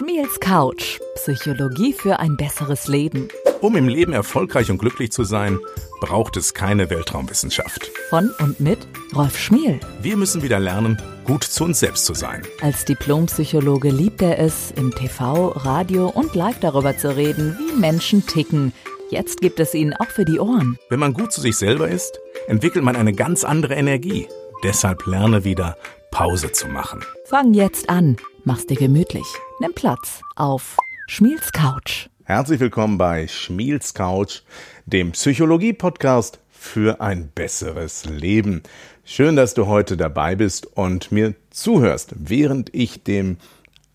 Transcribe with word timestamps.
Schmiels 0.00 0.40
Couch. 0.40 0.98
Psychologie 1.16 1.92
für 1.92 2.20
ein 2.20 2.38
besseres 2.38 2.88
Leben. 2.88 3.28
Um 3.60 3.76
im 3.76 3.86
Leben 3.86 4.14
erfolgreich 4.14 4.70
und 4.70 4.78
glücklich 4.78 5.12
zu 5.12 5.24
sein, 5.24 5.58
braucht 6.00 6.38
es 6.38 6.54
keine 6.54 6.88
Weltraumwissenschaft. 6.88 7.90
Von 8.08 8.30
und 8.38 8.60
mit 8.60 8.78
Rolf 9.14 9.38
Schmiel. 9.38 9.78
Wir 10.00 10.16
müssen 10.16 10.42
wieder 10.42 10.58
lernen, 10.58 10.96
gut 11.26 11.44
zu 11.44 11.64
uns 11.64 11.80
selbst 11.80 12.06
zu 12.06 12.14
sein. 12.14 12.40
Als 12.62 12.86
Diplompsychologe 12.86 13.90
liebt 13.90 14.22
er 14.22 14.38
es, 14.38 14.70
im 14.74 14.94
TV, 14.94 15.48
Radio 15.48 16.08
und 16.08 16.34
live 16.34 16.58
darüber 16.60 16.96
zu 16.96 17.14
reden, 17.14 17.58
wie 17.58 17.78
Menschen 17.78 18.26
ticken. 18.26 18.72
Jetzt 19.10 19.42
gibt 19.42 19.60
es 19.60 19.74
ihn 19.74 19.92
auch 19.92 20.08
für 20.08 20.24
die 20.24 20.38
Ohren. 20.38 20.78
Wenn 20.88 21.00
man 21.00 21.12
gut 21.12 21.30
zu 21.30 21.42
sich 21.42 21.56
selber 21.58 21.90
ist, 21.90 22.18
entwickelt 22.46 22.84
man 22.84 22.96
eine 22.96 23.12
ganz 23.12 23.44
andere 23.44 23.74
Energie. 23.74 24.26
Deshalb 24.62 25.06
lerne 25.06 25.44
wieder, 25.44 25.76
Pause 26.20 26.52
zu 26.52 26.68
machen. 26.68 27.02
Fang 27.24 27.54
jetzt 27.54 27.88
an. 27.88 28.18
Mach's 28.44 28.66
dir 28.66 28.76
gemütlich. 28.76 29.24
Nimm 29.58 29.72
Platz 29.72 30.20
auf 30.36 30.76
Schmiels 31.06 31.50
Couch. 31.50 32.10
Herzlich 32.24 32.60
willkommen 32.60 32.98
bei 32.98 33.26
Schmiels 33.26 33.94
Couch, 33.94 34.42
dem 34.84 35.12
Psychologie-Podcast 35.12 36.38
für 36.50 37.00
ein 37.00 37.30
besseres 37.34 38.04
Leben. 38.04 38.62
Schön, 39.02 39.34
dass 39.34 39.54
du 39.54 39.66
heute 39.66 39.96
dabei 39.96 40.36
bist 40.36 40.66
und 40.76 41.10
mir 41.10 41.36
zuhörst, 41.48 42.10
während 42.14 42.74
ich 42.74 43.02
dem 43.02 43.38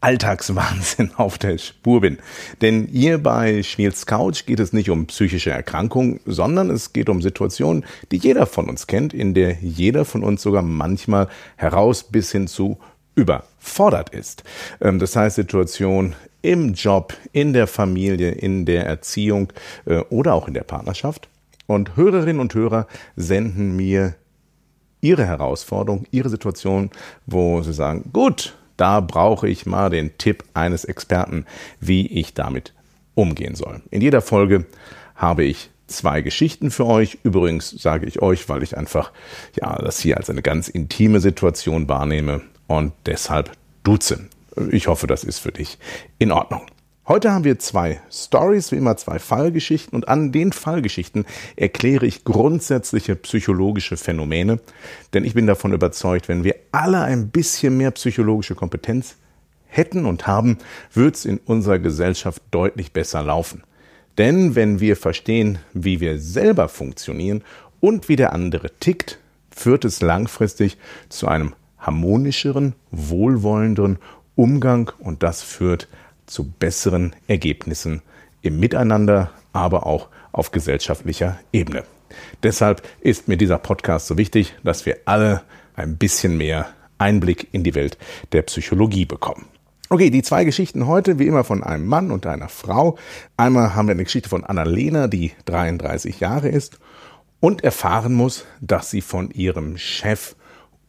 Alltagswahnsinn 0.05 1.14
auf 1.18 1.40
der 1.40 1.58
Spur 1.58 2.02
bin. 2.02 2.20
Denn 2.62 2.88
hier 2.91 3.18
bei 3.18 3.64
Schmiels 3.64 4.05
Couch 4.05 4.45
geht 4.45 4.59
es 4.59 4.72
nicht 4.72 4.91
um 4.91 5.08
psychische 5.08 5.50
Erkrankungen, 5.50 6.20
sondern 6.28 6.70
es 6.70 6.94
geht 6.94 7.09
um 7.09 7.23
Situationen, 7.23 7.84
die 8.12 8.18
jeder 8.18 8.45
von 8.45 8.70
uns 8.70 8.86
kennt, 8.86 9.16
in 9.16 9.34
der 9.34 9.55
jeder 9.62 10.05
von 10.05 10.23
uns 10.23 10.44
sogar 10.44 10.62
manchmal 10.62 11.28
heraus 11.55 12.04
bis 12.04 12.31
hin 12.31 12.48
zu 12.48 12.78
überfordert 13.16 14.12
ist. 14.12 14.44
Ähm, 14.80 15.00
das 15.00 15.16
heißt 15.16 15.38
Situation 15.38 16.14
im 16.44 16.73
Job, 16.73 17.16
in 17.31 17.53
der 17.53 17.66
Familie, 17.66 18.30
in 18.30 18.67
der 18.67 18.86
Erziehung 18.86 19.52
äh, 19.86 20.02
oder 20.12 20.36
auch 20.36 20.47
in 20.47 20.53
der 20.53 20.66
Partnerschaft. 20.66 21.30
Und 21.66 21.97
Hörerinnen 21.97 22.42
und 22.42 22.53
Hörer 22.53 22.86
senden 23.16 23.75
mir 23.75 24.14
ihre 25.02 25.25
Herausforderung, 25.25 26.06
ihre 26.12 26.30
Situation, 26.30 26.92
wo 27.25 27.64
sie 27.64 27.73
sagen, 27.73 28.12
gut, 28.14 28.53
da 28.78 29.00
brauche 29.00 29.48
ich 29.48 29.66
mal 29.66 29.90
den 29.90 30.18
Tipp 30.18 30.44
eines 30.54 30.86
Experten, 30.86 31.45
wie 31.80 32.08
ich 32.08 32.34
damit 32.34 32.73
umgehen 33.16 33.56
soll. 33.56 33.81
In 33.92 34.02
jeder 34.02 34.22
Folge 34.22 34.66
habe 35.16 35.44
ich 35.44 35.70
zwei 35.88 36.22
Geschichten 36.22 36.72
für 36.72 36.86
euch. 36.86 37.20
Übrigens 37.23 37.70
sage 37.70 38.06
ich 38.06 38.22
euch, 38.22 38.50
weil 38.50 38.64
ich 38.64 38.78
einfach 38.78 39.12
ja 39.59 39.76
das 39.78 40.00
hier 40.00 40.18
als 40.18 40.30
eine 40.30 40.42
ganz 40.42 40.68
intime 40.68 41.20
Situation 41.20 41.88
wahrnehme 41.88 42.42
und 42.68 42.94
deshalb 43.06 43.52
duzen. 43.84 44.30
Ich 44.72 44.88
hoffe, 44.88 45.08
das 45.08 45.23
ist 45.23 45.40
für 45.40 45.52
dich 45.52 45.78
in 46.18 46.31
Ordnung. 46.31 46.66
Heute 47.08 47.31
haben 47.31 47.44
wir 47.44 47.59
zwei 47.59 48.02
Stories, 48.11 48.72
wie 48.72 48.78
immer 48.78 48.98
zwei 48.98 49.20
Fallgeschichten 49.20 49.95
und 49.95 50.08
an 50.08 50.31
den 50.31 50.52
Fallgeschichten 50.52 51.25
erkläre 51.56 52.08
ich 52.08 52.23
grundsätzliche 52.23 53.16
psychologische 53.16 53.95
Phänomene, 53.95 54.59
denn 55.14 55.23
ich 55.23 55.36
bin 55.36 55.45
davon 55.45 55.72
überzeugt, 55.72 56.30
wenn 56.30 56.44
wir 56.44 56.56
alle 56.72 57.02
ein 57.02 57.30
bisschen 57.30 57.78
mehr 57.78 57.92
psychologische 57.92 58.56
Kompetenz 58.56 59.17
hätten 59.67 60.08
und 60.08 60.25
haben, 60.25 60.58
wird 60.95 61.16
es 61.16 61.25
in 61.25 61.38
unserer 61.38 61.78
Gesellschaft 61.78 62.42
deutlich 62.50 62.92
besser 62.92 63.22
laufen. 63.22 63.62
Denn 64.17 64.56
wenn 64.56 64.80
wir 64.80 64.97
verstehen, 64.97 65.59
wie 65.73 66.00
wir 66.00 66.17
selber 66.17 66.69
funktionieren 66.69 67.44
und 67.81 68.09
wie 68.09 68.16
der 68.16 68.34
andere 68.34 68.72
tickt, 68.80 69.19
führt 69.52 69.86
es 69.86 70.02
langfristig 70.02 70.78
zu 71.09 71.28
einem 71.28 71.53
harmonischeren, 71.78 72.73
wohlwollenderen 72.90 74.00
Umgang 74.36 74.92
und 74.97 75.22
das 75.22 75.44
führt 75.44 75.88
zu 76.26 76.45
besseren 76.45 77.16
Ergebnissen 77.28 78.02
im 78.42 78.59
Miteinander, 78.59 79.31
aber 79.54 79.86
auch 79.86 80.09
auf 80.31 80.52
gesellschaftlicher 80.52 81.40
Ebene. 81.52 81.84
Deshalb 82.44 82.88
ist 83.02 83.28
mir 83.28 83.38
dieser 83.38 83.58
Podcast 83.58 84.08
so 84.08 84.18
wichtig, 84.18 84.56
dass 84.64 84.85
wir 84.85 84.97
alle 85.06 85.41
ein 85.75 85.97
bisschen 85.97 86.38
mehr 86.38 86.68
Einblick 86.97 87.47
in 87.52 87.64
die 87.64 87.75
Welt 87.75 87.97
der 88.31 88.44
Psychologie 88.44 89.06
bekommen. 89.06 89.47
Okay, 89.90 90.09
die 90.09 90.24
zwei 90.24 90.46
Geschichten 90.46 90.88
heute, 90.88 91.19
wie 91.19 91.28
immer 91.28 91.44
von 91.44 91.64
einem 91.64 91.85
Mann 91.85 92.09
und 92.09 92.25
einer 92.25 92.50
Frau. 92.50 92.97
Einmal 93.38 93.75
haben 93.75 93.88
wir 93.88 93.91
eine 93.91 94.03
Geschichte 94.03 94.30
von 94.30 94.44
Annalena, 94.44 95.08
die 95.08 95.34
33 95.46 96.19
Jahre 96.19 96.50
ist 96.50 96.80
und 97.40 97.64
erfahren 97.64 98.14
muss, 98.14 98.46
dass 98.62 98.90
sie 98.90 99.02
von 99.02 99.30
ihrem 99.30 99.78
Chef 99.78 100.35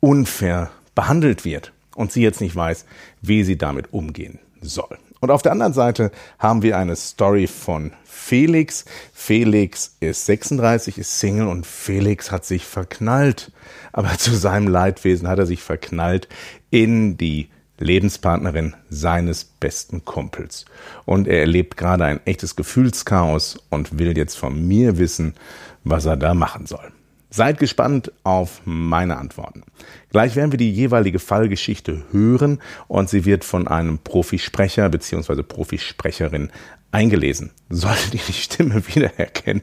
unfair 0.01 0.71
behandelt 0.95 1.45
wird 1.45 1.73
und 1.95 2.11
sie 2.11 2.23
jetzt 2.23 2.41
nicht 2.41 2.57
weiß, 2.57 2.87
wie 3.21 3.45
sie 3.45 3.59
damit 3.59 3.93
umgehen 3.93 4.39
soll. 4.63 4.99
Und 5.27 5.33
auf 5.33 5.43
der 5.43 5.51
anderen 5.51 5.73
Seite 5.73 6.13
haben 6.39 6.63
wir 6.63 6.79
eine 6.79 6.95
Story 6.95 7.49
von 7.49 7.91
Felix. 8.05 8.85
Felix 9.13 9.97
ist 9.99 10.25
36, 10.27 10.99
ist 10.99 11.19
Single 11.19 11.49
und 11.49 11.67
Felix 11.67 12.31
hat 12.31 12.45
sich 12.45 12.65
verknallt. 12.65 13.51
Aber 13.93 14.17
zu 14.19 14.37
seinem 14.37 14.69
Leidwesen 14.69 15.27
hat 15.27 15.41
er 15.41 15.47
sich 15.47 15.65
verknallt 15.65 16.29
in 16.71 17.17
die 17.17 17.49
Lebenspartnerin 17.81 18.77
seines 18.89 19.43
besten 19.43 20.05
Kumpels. 20.05 20.65
Und 21.07 21.27
er 21.27 21.41
erlebt 21.41 21.77
gerade 21.77 22.05
ein 22.05 22.25
echtes 22.25 22.55
Gefühlschaos 22.55 23.59
und 23.69 23.99
will 23.99 24.17
jetzt 24.17 24.39
von 24.39 24.65
mir 24.69 24.97
wissen, 24.97 25.35
was 25.83 26.05
er 26.05 26.17
da 26.17 26.35
machen 26.35 26.67
soll. 26.67 26.93
Seid 27.37 27.59
gespannt 27.59 28.13
auf 28.23 28.63
meine 28.65 29.19
Antworten. 29.19 29.63
Gleich 30.11 30.37
werden 30.37 30.53
wir 30.53 30.57
die 30.57 30.73
jeweilige 30.73 31.19
Fallgeschichte 31.19 32.05
hören 32.11 32.63
und 32.89 33.11
sie 33.11 33.27
wird 33.27 33.45
von 33.45 33.69
einem 33.69 33.99
Profisprecher 33.99 34.89
bzw. 34.89 35.43
Profisprecherin 35.43 36.51
eingelesen. 36.93 37.51
Solltet 37.69 38.15
ihr 38.15 38.23
die 38.27 38.33
Stimme 38.33 38.83
wiedererkennen, 38.87 39.63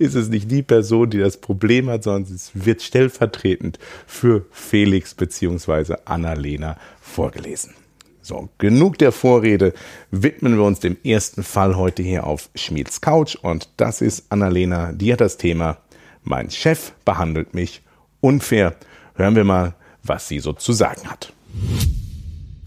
ist 0.00 0.16
es 0.16 0.30
nicht 0.30 0.50
die 0.50 0.64
Person, 0.64 1.10
die 1.10 1.18
das 1.18 1.36
Problem 1.36 1.88
hat, 1.88 2.02
sondern 2.02 2.34
es 2.34 2.50
wird 2.54 2.82
stellvertretend 2.82 3.78
für 4.04 4.44
Felix 4.50 5.14
bzw. 5.14 5.98
Annalena 6.04 6.76
vorgelesen. 7.00 7.74
So, 8.20 8.48
genug 8.58 8.98
der 8.98 9.12
Vorrede. 9.12 9.74
Widmen 10.10 10.56
wir 10.56 10.64
uns 10.64 10.80
dem 10.80 10.96
ersten 11.04 11.44
Fall 11.44 11.76
heute 11.76 12.02
hier 12.02 12.26
auf 12.26 12.50
Schmieds 12.56 13.00
Couch 13.00 13.36
und 13.36 13.68
das 13.76 14.00
ist 14.00 14.24
Annalena. 14.30 14.90
Die 14.90 15.12
hat 15.12 15.20
das 15.20 15.36
Thema 15.36 15.78
mein 16.24 16.50
Chef 16.50 16.92
behandelt 17.04 17.54
mich 17.54 17.82
unfair. 18.20 18.74
Hören 19.14 19.36
wir 19.36 19.44
mal, 19.44 19.74
was 20.02 20.28
sie 20.28 20.38
so 20.38 20.52
zu 20.52 20.72
sagen 20.72 21.08
hat. 21.08 21.32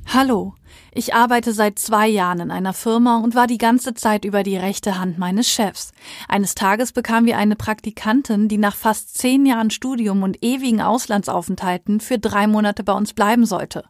Hallo, 0.08 0.56
ich 0.98 1.14
arbeite 1.14 1.52
seit 1.52 1.78
zwei 1.78 2.08
Jahren 2.08 2.40
in 2.40 2.52
einer 2.52 2.72
Firma 2.72 3.18
und 3.18 3.36
war 3.36 3.48
die 3.48 3.58
ganze 3.58 3.94
Zeit 3.96 4.24
über 4.24 4.44
die 4.44 4.56
rechte 4.56 4.98
Hand 4.98 5.18
meines 5.18 5.50
Chefs. 5.50 5.92
Eines 6.30 6.56
Tages 6.56 6.94
bekamen 6.94 7.26
wir 7.26 7.38
eine 7.38 7.58
Praktikantin, 7.58 8.48
die 8.48 8.58
nach 8.58 8.78
fast 8.78 9.18
zehn 9.18 9.46
Jahren 9.46 9.72
Studium 9.72 10.24
und 10.24 10.42
ewigen 10.42 10.82
Auslandsaufenthalten 10.82 12.00
für 12.00 12.18
drei 12.18 12.48
Monate 12.48 12.86
bei 12.86 12.94
uns 12.94 13.12
bleiben 13.12 13.46
sollte. 13.46 13.84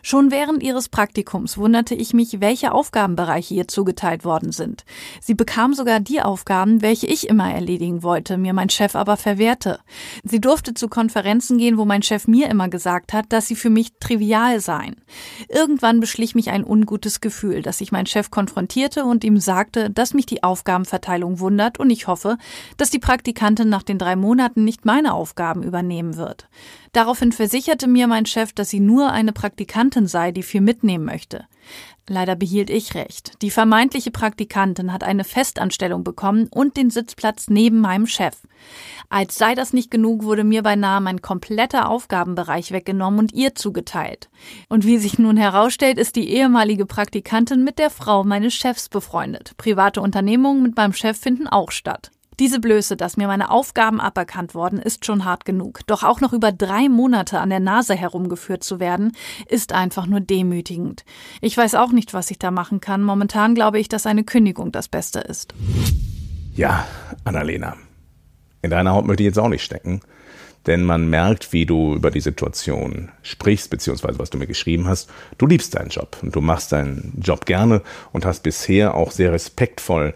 Schon 0.00 0.30
während 0.30 0.62
ihres 0.62 0.88
Praktikums 0.88 1.58
wunderte 1.58 1.96
ich 1.96 2.14
mich, 2.14 2.40
welche 2.40 2.70
Aufgabenbereiche 2.70 3.54
ihr 3.54 3.66
zugeteilt 3.66 4.24
worden 4.24 4.52
sind. 4.52 4.84
Sie 5.20 5.34
bekam 5.34 5.74
sogar 5.74 5.98
die 5.98 6.22
Aufgaben, 6.22 6.82
welche 6.82 7.08
ich 7.08 7.28
immer 7.28 7.52
erledigen 7.52 8.04
wollte, 8.04 8.36
mir 8.36 8.52
mein 8.52 8.70
Chef 8.70 8.94
aber 8.94 9.16
verwehrte. 9.16 9.80
Sie 10.22 10.40
durfte 10.40 10.72
zu 10.74 10.88
Konferenzen 10.88 11.58
gehen, 11.58 11.78
wo 11.78 11.84
mein 11.84 12.02
Chef 12.02 12.28
mir 12.28 12.48
immer 12.48 12.68
gesagt 12.68 13.12
hat, 13.12 13.26
dass 13.30 13.48
sie 13.48 13.56
für 13.56 13.70
mich 13.70 13.88
trivial 13.98 14.60
seien. 14.60 15.02
Irgendwann 15.48 15.98
beschlich 15.98 16.36
mich 16.36 16.43
ein 16.50 16.64
ungutes 16.64 17.20
Gefühl, 17.20 17.62
dass 17.62 17.80
ich 17.80 17.92
meinen 17.92 18.06
Chef 18.06 18.30
konfrontierte 18.30 19.04
und 19.04 19.24
ihm 19.24 19.38
sagte, 19.38 19.90
dass 19.90 20.14
mich 20.14 20.26
die 20.26 20.42
Aufgabenverteilung 20.42 21.40
wundert 21.40 21.78
und 21.78 21.90
ich 21.90 22.06
hoffe, 22.06 22.38
dass 22.76 22.90
die 22.90 22.98
Praktikantin 22.98 23.68
nach 23.68 23.82
den 23.82 23.98
drei 23.98 24.16
Monaten 24.16 24.64
nicht 24.64 24.84
meine 24.84 25.14
Aufgaben 25.14 25.62
übernehmen 25.62 26.16
wird. 26.16 26.48
Daraufhin 26.92 27.32
versicherte 27.32 27.88
mir 27.88 28.06
mein 28.06 28.26
Chef, 28.26 28.52
dass 28.52 28.70
sie 28.70 28.80
nur 28.80 29.10
eine 29.10 29.32
Praktikantin 29.32 30.06
sei, 30.06 30.32
die 30.32 30.42
viel 30.42 30.60
mitnehmen 30.60 31.04
möchte. 31.04 31.46
Leider 32.06 32.36
behielt 32.36 32.68
ich 32.68 32.94
recht. 32.94 33.40
Die 33.40 33.50
vermeintliche 33.50 34.10
Praktikantin 34.10 34.92
hat 34.92 35.02
eine 35.02 35.24
Festanstellung 35.24 36.04
bekommen 36.04 36.48
und 36.50 36.76
den 36.76 36.90
Sitzplatz 36.90 37.48
neben 37.48 37.80
meinem 37.80 38.06
Chef. 38.06 38.36
Als 39.08 39.38
sei 39.38 39.54
das 39.54 39.72
nicht 39.72 39.90
genug, 39.90 40.22
wurde 40.22 40.44
mir 40.44 40.62
beinahe 40.62 41.00
mein 41.00 41.22
kompletter 41.22 41.88
Aufgabenbereich 41.88 42.72
weggenommen 42.72 43.20
und 43.20 43.32
ihr 43.32 43.54
zugeteilt. 43.54 44.28
Und 44.68 44.84
wie 44.84 44.98
sich 44.98 45.18
nun 45.18 45.38
herausstellt, 45.38 45.96
ist 45.96 46.16
die 46.16 46.28
ehemalige 46.28 46.84
Praktikantin 46.84 47.64
mit 47.64 47.78
der 47.78 47.88
Frau 47.88 48.22
meines 48.22 48.52
Chefs 48.52 48.90
befreundet. 48.90 49.56
Private 49.56 50.02
Unternehmungen 50.02 50.62
mit 50.62 50.76
meinem 50.76 50.92
Chef 50.92 51.18
finden 51.18 51.46
auch 51.46 51.70
statt. 51.70 52.10
Diese 52.40 52.58
Blöße, 52.58 52.96
dass 52.96 53.16
mir 53.16 53.28
meine 53.28 53.50
Aufgaben 53.50 54.00
aberkannt 54.00 54.54
worden, 54.54 54.80
ist 54.80 55.06
schon 55.06 55.24
hart 55.24 55.44
genug. 55.44 55.80
Doch 55.86 56.02
auch 56.02 56.20
noch 56.20 56.32
über 56.32 56.50
drei 56.50 56.88
Monate 56.88 57.38
an 57.38 57.50
der 57.50 57.60
Nase 57.60 57.94
herumgeführt 57.94 58.64
zu 58.64 58.80
werden, 58.80 59.12
ist 59.48 59.72
einfach 59.72 60.06
nur 60.06 60.20
demütigend. 60.20 61.04
Ich 61.40 61.56
weiß 61.56 61.76
auch 61.76 61.92
nicht, 61.92 62.12
was 62.12 62.30
ich 62.30 62.38
da 62.38 62.50
machen 62.50 62.80
kann. 62.80 63.02
Momentan 63.02 63.54
glaube 63.54 63.78
ich, 63.78 63.88
dass 63.88 64.06
eine 64.06 64.24
Kündigung 64.24 64.72
das 64.72 64.88
Beste 64.88 65.20
ist. 65.20 65.54
Ja, 66.54 66.86
Annalena. 67.24 67.76
In 68.62 68.70
deiner 68.70 68.92
Haut 68.92 69.06
möchte 69.06 69.22
ich 69.22 69.28
jetzt 69.28 69.38
auch 69.38 69.48
nicht 69.48 69.62
stecken. 69.62 70.00
denn 70.66 70.84
man 70.84 71.08
merkt, 71.08 71.52
wie 71.52 71.66
du 71.66 71.94
über 71.94 72.10
die 72.10 72.20
Situation 72.20 73.10
sprichst, 73.22 73.70
beziehungsweise 73.70 74.18
was 74.18 74.30
du 74.30 74.38
mir 74.38 74.46
geschrieben 74.46 74.86
hast. 74.86 75.10
Du 75.38 75.46
liebst 75.46 75.74
deinen 75.74 75.90
Job 75.90 76.16
und 76.22 76.34
du 76.34 76.40
machst 76.40 76.72
deinen 76.72 77.20
Job 77.20 77.44
gerne 77.46 77.82
und 78.12 78.24
hast 78.24 78.42
bisher 78.42 78.94
auch 78.94 79.10
sehr 79.10 79.32
respektvoll 79.32 80.14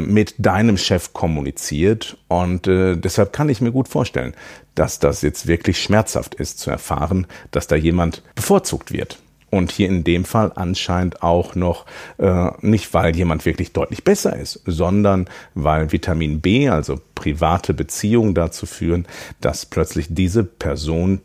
mit 0.00 0.34
deinem 0.38 0.76
Chef 0.76 1.12
kommuniziert 1.12 2.16
und 2.28 2.66
äh, 2.66 2.96
deshalb 2.96 3.32
kann 3.32 3.48
ich 3.48 3.60
mir 3.60 3.72
gut 3.72 3.88
vorstellen, 3.88 4.34
dass 4.74 4.98
das 4.98 5.22
jetzt 5.22 5.46
wirklich 5.46 5.82
schmerzhaft 5.82 6.34
ist 6.34 6.58
zu 6.58 6.70
erfahren, 6.70 7.26
dass 7.50 7.66
da 7.66 7.76
jemand 7.76 8.22
bevorzugt 8.34 8.92
wird. 8.92 9.18
Und 9.50 9.70
hier 9.70 9.88
in 9.88 10.02
dem 10.02 10.24
Fall 10.24 10.50
anscheinend 10.54 11.22
auch 11.22 11.54
noch 11.54 11.84
äh, 12.16 12.50
nicht, 12.62 12.94
weil 12.94 13.14
jemand 13.14 13.44
wirklich 13.44 13.74
deutlich 13.74 14.02
besser 14.02 14.34
ist, 14.34 14.62
sondern 14.64 15.28
weil 15.54 15.92
Vitamin 15.92 16.40
B, 16.40 16.70
also 16.70 16.98
private 17.14 17.74
Beziehungen 17.74 18.34
dazu 18.34 18.64
führen, 18.64 19.06
dass 19.42 19.66
plötzlich 19.66 20.06
diese 20.08 20.42
Person 20.42 21.20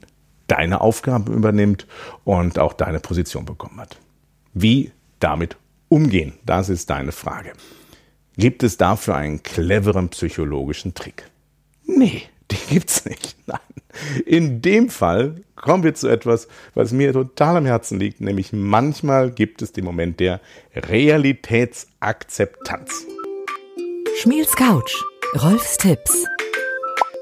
deine 0.48 0.81
Aufgaben 0.81 1.33
übernimmt 1.33 1.88
und 2.25 2.59
auch 2.59 2.74
deine 2.74 3.00
Position 3.00 3.45
bekommen 3.45 3.80
hat. 3.80 3.98
Wie 4.54 4.92
damit 5.19 5.56
umgehen, 5.88 6.33
das 6.45 6.68
ist 6.68 6.89
deine 6.89 7.13
Frage. 7.13 7.54
Gibt 8.39 8.62
es 8.62 8.78
dafür 8.78 9.16
einen 9.16 9.42
cleveren 9.42 10.10
psychologischen 10.10 10.94
Trick? 10.94 11.24
Nee, 11.86 12.22
den 12.51 12.60
gibt's 12.69 13.04
nicht. 13.06 13.36
Nein. 13.48 13.57
In 14.28 14.62
dem 14.62 14.89
Fall 14.89 15.42
kommen 15.56 15.84
wir 15.84 15.95
zu 15.95 16.07
etwas, 16.07 16.48
was 16.75 16.92
mir 16.92 17.13
total 17.13 17.57
am 17.57 17.66
Herzen 17.66 18.00
liegt, 18.00 18.22
nämlich 18.22 18.54
manchmal 18.54 19.31
gibt 19.31 19.63
es 19.63 19.72
den 19.72 19.86
Moment 19.86 20.19
der 20.19 20.39
Realitätsakzeptanz. 20.75 23.07
Schmiels 24.22 24.56
Couch, 24.56 24.94
Rolfs 25.42 25.78
Tipps. 25.78 26.24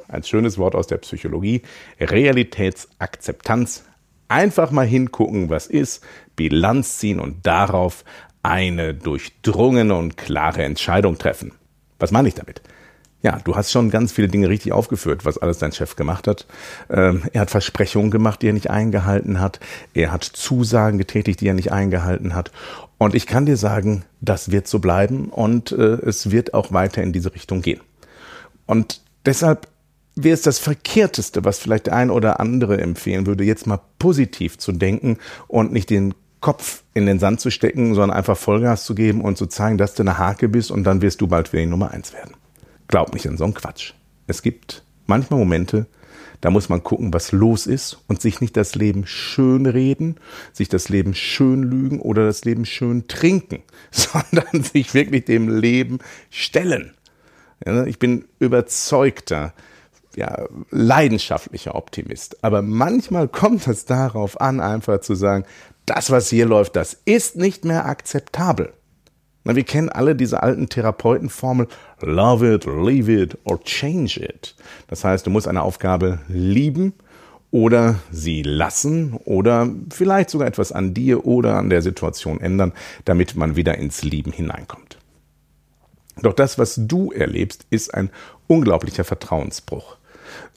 Ein 0.09 0.23
schönes 0.23 0.57
Wort 0.57 0.75
aus 0.75 0.88
der 0.88 0.97
Psychologie. 0.97 1.61
Realitätsakzeptanz. 1.97 3.85
Einfach 4.27 4.71
mal 4.71 4.85
hingucken, 4.85 5.50
was 5.50 5.68
ist, 5.68 6.03
Bilanz 6.35 6.97
ziehen 6.97 7.21
und 7.21 7.45
darauf 7.45 8.03
eine 8.45 8.94
durchdrungene 8.94 9.95
und 9.95 10.18
klare 10.18 10.63
Entscheidung 10.63 11.18
treffen. 11.18 11.51
Was 12.00 12.12
meine 12.12 12.27
ich 12.27 12.36
damit? 12.36 12.62
Ja, 13.21 13.39
du 13.44 13.56
hast 13.56 13.71
schon 13.71 13.89
ganz 13.89 14.12
viele 14.12 14.27
Dinge 14.27 14.50
richtig 14.50 14.71
aufgeführt, 14.71 15.25
was 15.25 15.39
alles 15.39 15.57
dein 15.57 15.71
Chef 15.71 15.95
gemacht 15.95 16.27
hat. 16.27 16.45
Ähm, 16.92 17.24
er 17.33 17.42
hat 17.42 17.50
Versprechungen 17.50 18.12
gemacht, 18.12 18.44
die 18.44 18.50
er 18.50 18.53
nicht 18.53 18.69
eingehalten 18.69 19.39
hat. 19.39 19.59
Er 19.95 20.12
hat 20.12 20.24
Zusagen 20.24 21.00
getätigt, 21.00 21.42
die 21.42 21.47
er 21.47 21.56
nicht 21.56 21.71
eingehalten 21.71 22.36
hat. 22.36 22.51
Und 23.00 23.15
ich 23.15 23.25
kann 23.25 23.47
dir 23.47 23.57
sagen, 23.57 24.06
das 24.21 24.51
wird 24.51 24.68
so 24.68 24.77
bleiben 24.77 25.30
und 25.30 25.71
äh, 25.71 25.97
es 26.06 26.30
wird 26.30 26.53
auch 26.53 26.71
weiter 26.71 27.01
in 27.01 27.13
diese 27.13 27.33
Richtung 27.33 27.63
gehen. 27.63 27.81
Und 28.68 29.01
deshalb 29.25 29.68
wäre 30.15 30.36
es 30.36 30.44
das 30.44 30.59
Verkehrteste, 30.59 31.44
was 31.44 31.57
vielleicht 31.57 31.88
der 31.88 31.95
ein 31.95 32.12
oder 32.12 32.39
andere 32.39 32.80
empfehlen 32.80 33.25
würde, 33.25 33.44
jetzt 33.44 33.65
mal 33.65 33.81
positiv 33.97 34.59
zu 34.59 34.71
denken 34.71 35.18
und 35.47 35.74
nicht 35.74 35.89
den 35.89 36.13
Kopf 36.41 36.83
in 36.93 37.05
den 37.05 37.19
Sand 37.19 37.39
zu 37.39 37.49
stecken, 37.49 37.95
sondern 37.95 38.17
einfach 38.17 38.37
Vollgas 38.37 38.85
zu 38.85 38.95
geben 38.95 39.21
und 39.21 39.37
zu 39.37 39.47
zeigen, 39.47 39.77
dass 39.77 39.95
du 39.95 40.03
eine 40.03 40.17
Hake 40.17 40.47
bist 40.47 40.71
und 40.71 40.83
dann 40.83 41.01
wirst 41.01 41.21
du 41.21 41.27
bald 41.27 41.51
wieder 41.53 41.63
die 41.63 41.69
Nummer 41.69 41.91
eins 41.91 42.13
werden. 42.13 42.35
Glaub 42.87 43.13
nicht 43.13 43.27
an 43.27 43.37
so 43.37 43.43
einen 43.45 43.53
Quatsch. 43.53 43.93
Es 44.27 44.41
gibt 44.41 44.83
manchmal 45.07 45.39
Momente, 45.39 45.87
da 46.41 46.51
muss 46.51 46.69
man 46.69 46.83
gucken, 46.83 47.13
was 47.13 47.31
los 47.31 47.65
ist 47.65 47.99
und 48.07 48.21
sich 48.21 48.41
nicht 48.41 48.55
das 48.57 48.75
Leben 48.75 49.07
schön 49.07 49.65
reden, 49.65 50.17
sich 50.53 50.69
das 50.69 50.89
Leben 50.89 51.15
schön 51.15 51.63
lügen 51.63 51.99
oder 51.99 52.25
das 52.25 52.45
Leben 52.45 52.65
schön 52.65 53.07
trinken, 53.07 53.63
sondern 53.91 54.63
sich 54.63 54.93
wirklich 54.93 55.25
dem 55.25 55.49
Leben 55.49 55.99
stellen. 56.29 56.93
Ja, 57.65 57.85
ich 57.85 57.99
bin 57.99 58.25
überzeugter, 58.39 59.53
ja, 60.15 60.45
leidenschaftlicher 60.71 61.75
Optimist. 61.75 62.43
Aber 62.43 62.61
manchmal 62.61 63.27
kommt 63.27 63.67
es 63.67 63.85
darauf 63.85 64.39
an, 64.39 64.59
einfach 64.59 65.01
zu 65.01 65.15
sagen, 65.15 65.45
das, 65.85 66.09
was 66.11 66.29
hier 66.29 66.45
läuft, 66.45 66.75
das 66.75 66.97
ist 67.05 67.35
nicht 67.35 67.65
mehr 67.65 67.85
akzeptabel. 67.85 68.73
Na, 69.43 69.55
wir 69.55 69.63
kennen 69.63 69.89
alle 69.89 70.15
diese 70.15 70.41
alten 70.41 70.69
Therapeutenformel, 70.69 71.67
love 72.01 72.53
it, 72.53 72.65
leave 72.65 73.11
it 73.11 73.37
or 73.43 73.63
change 73.63 74.19
it. 74.19 74.55
Das 74.87 75.03
heißt, 75.03 75.25
du 75.27 75.29
musst 75.29 75.47
eine 75.47 75.61
Aufgabe 75.61 76.19
lieben 76.27 76.93
oder 77.51 77.99
sie 78.11 78.41
lassen 78.41 79.13
oder 79.23 79.69
vielleicht 79.93 80.31
sogar 80.31 80.47
etwas 80.47 80.71
an 80.71 80.95
dir 80.95 81.27
oder 81.27 81.57
an 81.57 81.69
der 81.69 81.83
Situation 81.83 82.41
ändern, 82.41 82.73
damit 83.05 83.35
man 83.35 83.55
wieder 83.55 83.77
ins 83.77 84.01
Lieben 84.01 84.31
hineinkommt. 84.31 84.97
Doch 86.21 86.33
das, 86.33 86.57
was 86.57 86.75
du 86.77 87.11
erlebst, 87.11 87.65
ist 87.69 87.93
ein 87.93 88.09
unglaublicher 88.47 89.03
Vertrauensbruch. 89.03 89.97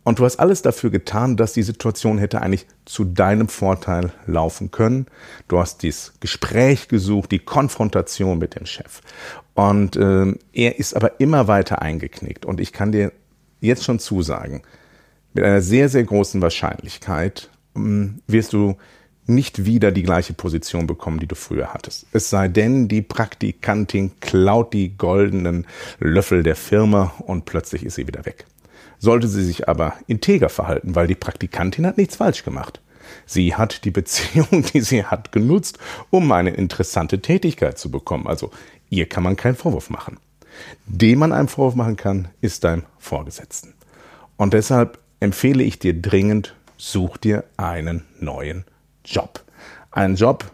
Und 0.04 0.18
du 0.18 0.24
hast 0.24 0.40
alles 0.40 0.62
dafür 0.62 0.90
getan, 0.90 1.36
dass 1.36 1.52
die 1.52 1.62
Situation 1.62 2.18
hätte 2.18 2.40
eigentlich 2.40 2.66
zu 2.86 3.04
deinem 3.04 3.48
Vorteil 3.48 4.10
laufen 4.26 4.70
können. 4.70 5.06
Du 5.48 5.58
hast 5.58 5.82
dieses 5.82 6.14
Gespräch 6.20 6.88
gesucht, 6.88 7.30
die 7.30 7.40
Konfrontation 7.40 8.38
mit 8.38 8.54
dem 8.54 8.64
Chef. 8.64 9.02
Und 9.54 9.96
äh, 9.96 10.34
er 10.52 10.78
ist 10.78 10.96
aber 10.96 11.20
immer 11.20 11.46
weiter 11.46 11.82
eingeknickt. 11.82 12.46
Und 12.46 12.60
ich 12.60 12.72
kann 12.72 12.92
dir 12.92 13.12
jetzt 13.60 13.84
schon 13.84 13.98
zusagen, 13.98 14.62
mit 15.34 15.44
einer 15.44 15.60
sehr, 15.60 15.88
sehr 15.88 16.04
großen 16.04 16.40
Wahrscheinlichkeit 16.40 17.50
äh, 17.76 17.80
wirst 18.26 18.54
du 18.54 18.76
nicht 19.26 19.66
wieder 19.66 19.92
die 19.92 20.04
gleiche 20.04 20.32
Position 20.32 20.86
bekommen, 20.86 21.20
die 21.20 21.26
du 21.26 21.34
früher 21.34 21.74
hattest. 21.74 22.06
Es 22.12 22.30
sei 22.30 22.48
denn, 22.48 22.88
die 22.88 23.02
Praktikantin 23.02 24.12
klaut 24.20 24.72
die 24.72 24.96
goldenen 24.96 25.66
Löffel 25.98 26.42
der 26.42 26.56
Firma 26.56 27.12
und 27.18 27.44
plötzlich 27.44 27.84
ist 27.84 27.96
sie 27.96 28.06
wieder 28.06 28.24
weg 28.24 28.46
sollte 28.98 29.28
sie 29.28 29.44
sich 29.44 29.68
aber 29.68 29.94
integer 30.06 30.48
verhalten, 30.48 30.94
weil 30.94 31.06
die 31.06 31.14
Praktikantin 31.14 31.86
hat 31.86 31.98
nichts 31.98 32.16
falsch 32.16 32.44
gemacht. 32.44 32.80
Sie 33.26 33.54
hat 33.54 33.84
die 33.84 33.90
Beziehung, 33.90 34.62
die 34.72 34.80
sie 34.80 35.04
hat, 35.04 35.32
genutzt, 35.32 35.78
um 36.10 36.30
eine 36.32 36.50
interessante 36.50 37.20
Tätigkeit 37.20 37.78
zu 37.78 37.90
bekommen. 37.90 38.26
Also 38.26 38.50
ihr 38.90 39.08
kann 39.08 39.22
man 39.22 39.36
keinen 39.36 39.56
Vorwurf 39.56 39.90
machen. 39.90 40.18
Dem 40.86 41.20
man 41.20 41.32
einen 41.32 41.48
Vorwurf 41.48 41.74
machen 41.74 41.96
kann, 41.96 42.28
ist 42.40 42.64
dein 42.64 42.84
Vorgesetzten. 42.98 43.74
Und 44.36 44.54
deshalb 44.54 44.98
empfehle 45.20 45.62
ich 45.62 45.78
dir 45.78 46.00
dringend, 46.00 46.54
such 46.76 47.16
dir 47.16 47.44
einen 47.56 48.04
neuen 48.18 48.64
Job. 49.04 49.44
Einen 49.90 50.16
Job, 50.16 50.50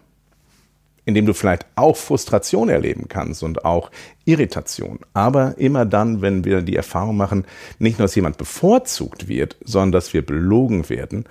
in 1.06 1.14
dem 1.14 1.26
du 1.26 1.34
vielleicht 1.34 1.66
auch 1.76 1.96
Frustration 1.96 2.68
erleben 2.68 3.06
kannst 3.08 3.42
und 3.42 3.64
auch 3.64 3.90
Irritation. 4.24 5.00
Aber 5.12 5.58
immer 5.58 5.84
dann, 5.84 6.22
wenn 6.22 6.44
wir 6.44 6.62
die 6.62 6.76
Erfahrung 6.76 7.16
machen, 7.16 7.44
nicht 7.78 7.98
nur, 7.98 8.04
dass 8.04 8.14
jemand 8.14 8.38
bevorzugt 8.38 9.28
wird, 9.28 9.56
sondern 9.64 9.92
dass 9.92 10.14
wir 10.14 10.24
belogen 10.24 10.88
werden 10.88 11.24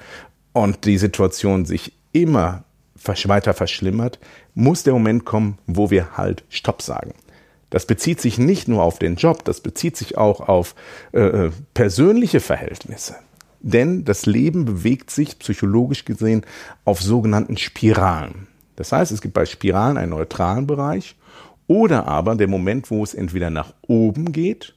und 0.53 0.85
die 0.85 0.97
Situation 0.97 1.65
sich 1.65 1.93
immer 2.11 2.63
weiter 3.25 3.53
verschlimmert, 3.53 4.19
muss 4.53 4.83
der 4.83 4.93
Moment 4.93 5.25
kommen, 5.25 5.57
wo 5.67 5.89
wir 5.89 6.15
halt 6.17 6.43
Stopp 6.49 6.81
sagen. 6.81 7.13
Das 7.69 7.87
bezieht 7.87 8.21
sich 8.21 8.37
nicht 8.37 8.67
nur 8.67 8.83
auf 8.83 8.99
den 8.99 9.15
Job, 9.15 9.43
das 9.43 9.59
bezieht 9.59 9.97
sich 9.97 10.17
auch 10.17 10.47
auf 10.47 10.75
äh, 11.11 11.19
äh 11.47 11.51
persönliche 11.73 12.39
Verhältnisse. 12.39 13.15
Denn 13.61 14.05
das 14.05 14.25
Leben 14.25 14.65
bewegt 14.65 15.09
sich 15.09 15.39
psychologisch 15.39 16.05
gesehen 16.05 16.45
auf 16.85 17.01
sogenannten 17.01 17.57
Spiralen. 17.57 18.47
Das 18.75 18.91
heißt, 18.91 19.11
es 19.11 19.21
gibt 19.21 19.33
bei 19.33 19.45
Spiralen 19.45 19.97
einen 19.97 20.11
neutralen 20.11 20.67
Bereich 20.67 21.15
oder 21.67 22.07
aber 22.07 22.35
der 22.35 22.47
Moment, 22.47 22.91
wo 22.91 23.03
es 23.03 23.13
entweder 23.13 23.49
nach 23.49 23.73
oben 23.87 24.31
geht 24.31 24.75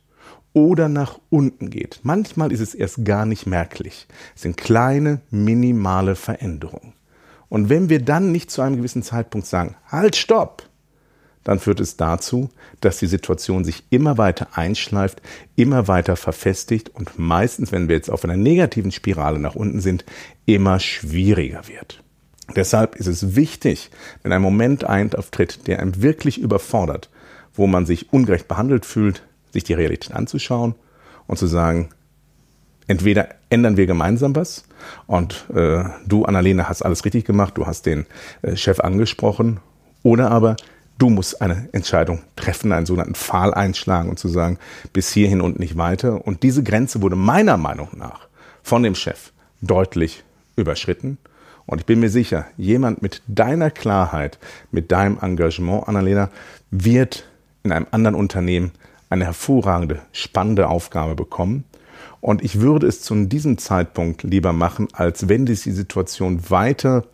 oder 0.53 0.89
nach 0.89 1.19
unten 1.29 1.71
geht. 1.71 2.01
Manchmal 2.03 2.53
ist 2.53 2.61
es 2.61 2.75
erst 2.75 3.05
gar 3.05 3.27
nicht 3.27 3.47
merklich. 3.47 4.07
Es 4.35 4.43
sind 4.43 4.57
kleine, 4.57 5.21
minimale 5.31 6.15
Veränderungen. 6.15 6.95
Und 7.49 7.69
wenn 7.69 7.89
wir 7.89 8.03
dann 8.03 8.33
nicht 8.33 8.51
zu 8.51 8.63
einem 8.63 8.77
gewissen 8.77 9.03
Zeitpunkt 9.03 9.47
sagen, 9.47 9.77
halt, 9.87 10.17
stopp, 10.17 10.69
dann 11.45 11.61
führt 11.61 11.79
es 11.79 11.97
dazu, 11.97 12.49
dass 12.81 12.99
die 12.99 13.07
Situation 13.07 13.65
sich 13.65 13.85
immer 13.91 14.19
weiter 14.19 14.49
einschleift, 14.55 15.23
immer 15.55 15.87
weiter 15.87 16.17
verfestigt 16.17 16.89
und 16.89 17.19
meistens, 17.19 17.71
wenn 17.71 17.89
wir 17.89 17.95
jetzt 17.95 18.11
auf 18.11 18.25
einer 18.25 18.37
negativen 18.37 18.91
Spirale 18.91 19.39
nach 19.39 19.55
unten 19.55 19.81
sind, 19.81 20.05
immer 20.45 20.81
schwieriger 20.81 21.69
wird. 21.69 22.03
Deshalb 22.55 22.95
ist 22.97 23.07
es 23.07 23.35
wichtig, 23.35 23.91
wenn 24.23 24.33
ein 24.33 24.43
Moment 24.43 24.85
eintritt, 24.85 25.67
der 25.67 25.81
einem 25.81 26.01
wirklich 26.01 26.39
überfordert, 26.39 27.11
wo 27.55 27.67
man 27.67 27.87
sich 27.87 28.13
ungerecht 28.13 28.49
behandelt 28.49 28.87
fühlt, 28.87 29.23
sich 29.53 29.65
die 29.65 29.75
Realität 29.75 30.15
anzuschauen 30.15 30.75
und 31.27 31.39
zu 31.39 31.47
sagen, 31.47 31.89
entweder 32.87 33.29
ändern 33.51 33.77
wir 33.77 33.87
gemeinsam 33.87 34.37
was 34.37 34.65
und 35.07 35.47
äh, 35.55 35.85
du, 36.07 36.25
Annalena, 36.25 36.69
hast 36.69 36.83
alles 36.83 37.05
richtig 37.05 37.25
gemacht, 37.25 37.57
du 37.57 37.67
hast 37.67 37.87
den 37.87 38.07
äh, 38.43 38.57
Chef 38.57 38.81
angesprochen, 38.81 39.61
oder 40.07 40.31
aber 40.31 40.55
du 40.99 41.11
musst 41.11 41.43
eine 41.43 41.69
Entscheidung 41.73 42.23
treffen, 42.37 42.71
einen 42.71 42.87
sogenannten 42.87 43.17
Pfahl 43.17 43.53
einschlagen 43.53 44.09
und 44.09 44.21
zu 44.21 44.29
sagen, 44.29 44.59
bis 44.93 45.11
hierhin 45.13 45.41
und 45.41 45.59
nicht 45.59 45.77
weiter. 45.77 46.25
Und 46.25 46.45
diese 46.45 46.63
Grenze 46.63 47.03
wurde 47.03 47.17
meiner 47.17 47.57
Meinung 47.57 47.89
nach 47.97 48.29
von 48.63 48.85
dem 48.85 48.95
Chef 48.95 49.33
deutlich 49.61 50.23
überschritten. 50.55 51.19
Und 51.67 51.81
ich 51.81 51.87
bin 51.87 52.01
mir 52.01 52.11
sicher, 52.11 52.47
jemand 52.57 53.03
mit 53.03 53.23
deiner 53.27 53.71
Klarheit, 53.71 54.39
mit 54.71 54.93
deinem 54.93 55.19
Engagement, 55.21 55.89
Annalena, 55.89 56.31
wird 56.71 57.27
in 57.65 57.73
einem 57.73 57.87
anderen 57.91 58.15
Unternehmen 58.15 58.71
eine 59.11 59.25
hervorragende, 59.25 60.01
spannende 60.13 60.69
Aufgabe 60.69 61.15
bekommen. 61.15 61.65
Und 62.21 62.43
ich 62.43 62.61
würde 62.61 62.87
es 62.87 63.03
zu 63.03 63.15
diesem 63.27 63.59
Zeitpunkt 63.59 64.23
lieber 64.23 64.53
machen, 64.53 64.89
als 64.93 65.29
wenn 65.29 65.47
sich 65.47 65.63
die 65.63 65.73
Situation 65.73 66.51
weiter 66.51 67.05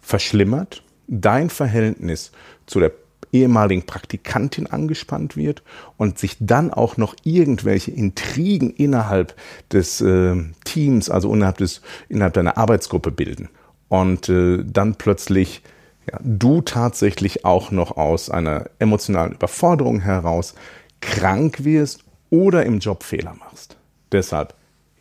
verschlimmert, 0.00 0.82
dein 1.08 1.50
Verhältnis 1.50 2.32
zu 2.66 2.80
der 2.80 2.92
ehemaligen 3.32 3.82
Praktikantin 3.82 4.66
angespannt 4.66 5.36
wird 5.36 5.62
und 5.96 6.18
sich 6.18 6.36
dann 6.40 6.72
auch 6.72 6.96
noch 6.96 7.14
irgendwelche 7.22 7.90
Intrigen 7.90 8.70
innerhalb 8.70 9.34
des 9.72 10.00
äh, 10.00 10.36
Teams, 10.64 11.10
also 11.10 11.32
innerhalb, 11.34 11.58
des, 11.58 11.82
innerhalb 12.08 12.34
deiner 12.34 12.56
Arbeitsgruppe 12.56 13.10
bilden. 13.10 13.48
Und 13.88 14.28
äh, 14.28 14.64
dann 14.64 14.96
plötzlich 14.96 15.62
ja, 16.10 16.18
du 16.22 16.60
tatsächlich 16.60 17.44
auch 17.44 17.70
noch 17.70 17.96
aus 17.96 18.30
einer 18.30 18.70
emotionalen 18.78 19.32
Überforderung 19.32 20.00
heraus 20.00 20.54
krank 21.00 21.64
wirst 21.64 22.04
oder 22.30 22.64
im 22.64 22.78
Job 22.78 23.02
Fehler 23.02 23.34
machst. 23.34 23.76
Deshalb 24.12 24.54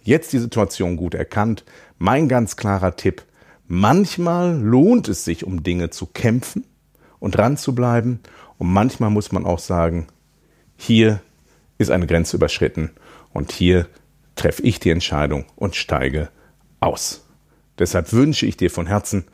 jetzt 0.04 0.34
die 0.34 0.40
Situation 0.40 0.98
gut 0.98 1.14
erkannt. 1.14 1.64
Mein 1.98 2.28
ganz 2.28 2.56
klarer 2.56 2.96
Tipp. 2.96 3.24
Manchmal 3.68 4.60
lohnt 4.60 5.08
es 5.08 5.26
sich, 5.26 5.46
um 5.46 5.64
Dinge 5.64 5.90
zu 5.90 6.06
kämpfen 6.06 6.66
und 7.20 7.36
dran 7.36 7.58
zu 7.58 7.74
bleiben. 7.74 8.20
Und 8.58 8.72
manchmal 8.72 9.10
muss 9.10 9.32
man 9.32 9.46
auch 9.46 9.60
sagen, 9.60 10.08
hier 10.78 11.22
ist 11.78 11.92
eine 11.92 12.08
Grenze 12.08 12.38
überschritten 12.38 12.92
und 13.34 13.52
hier 13.52 13.88
treffe 14.36 14.62
ich 14.64 14.80
die 14.80 14.92
Entscheidung 14.92 15.46
und 15.56 15.76
steige 15.76 16.30
aus. 16.80 17.25
Deshalb 17.80 18.14
wünsche 18.14 18.46
ich 18.46 18.58
dir 18.58 18.72
von 18.72 18.88
Herzen 18.88 19.26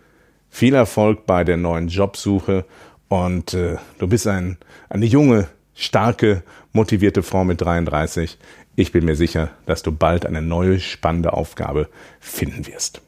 viel 0.50 0.74
Erfolg 0.74 1.26
bei 1.26 1.44
der 1.44 1.58
neuen 1.58 1.88
Jobsuche 1.88 2.66
und 3.08 3.54
äh, 3.54 3.78
du 4.00 4.08
bist 4.08 4.28
ein, 4.28 4.58
eine 4.90 5.06
junge, 5.06 5.48
starke, 5.76 6.44
motivierte 6.74 7.24
Frau 7.24 7.44
mit 7.44 7.62
33. 7.62 8.38
Ich 8.76 8.92
bin 8.92 9.06
mir 9.06 9.16
sicher, 9.16 9.50
dass 9.66 9.84
du 9.84 9.92
bald 9.92 10.26
eine 10.26 10.42
neue, 10.42 10.80
spannende 10.80 11.34
Aufgabe 11.34 11.90
finden 12.20 12.68
wirst. 12.68 13.02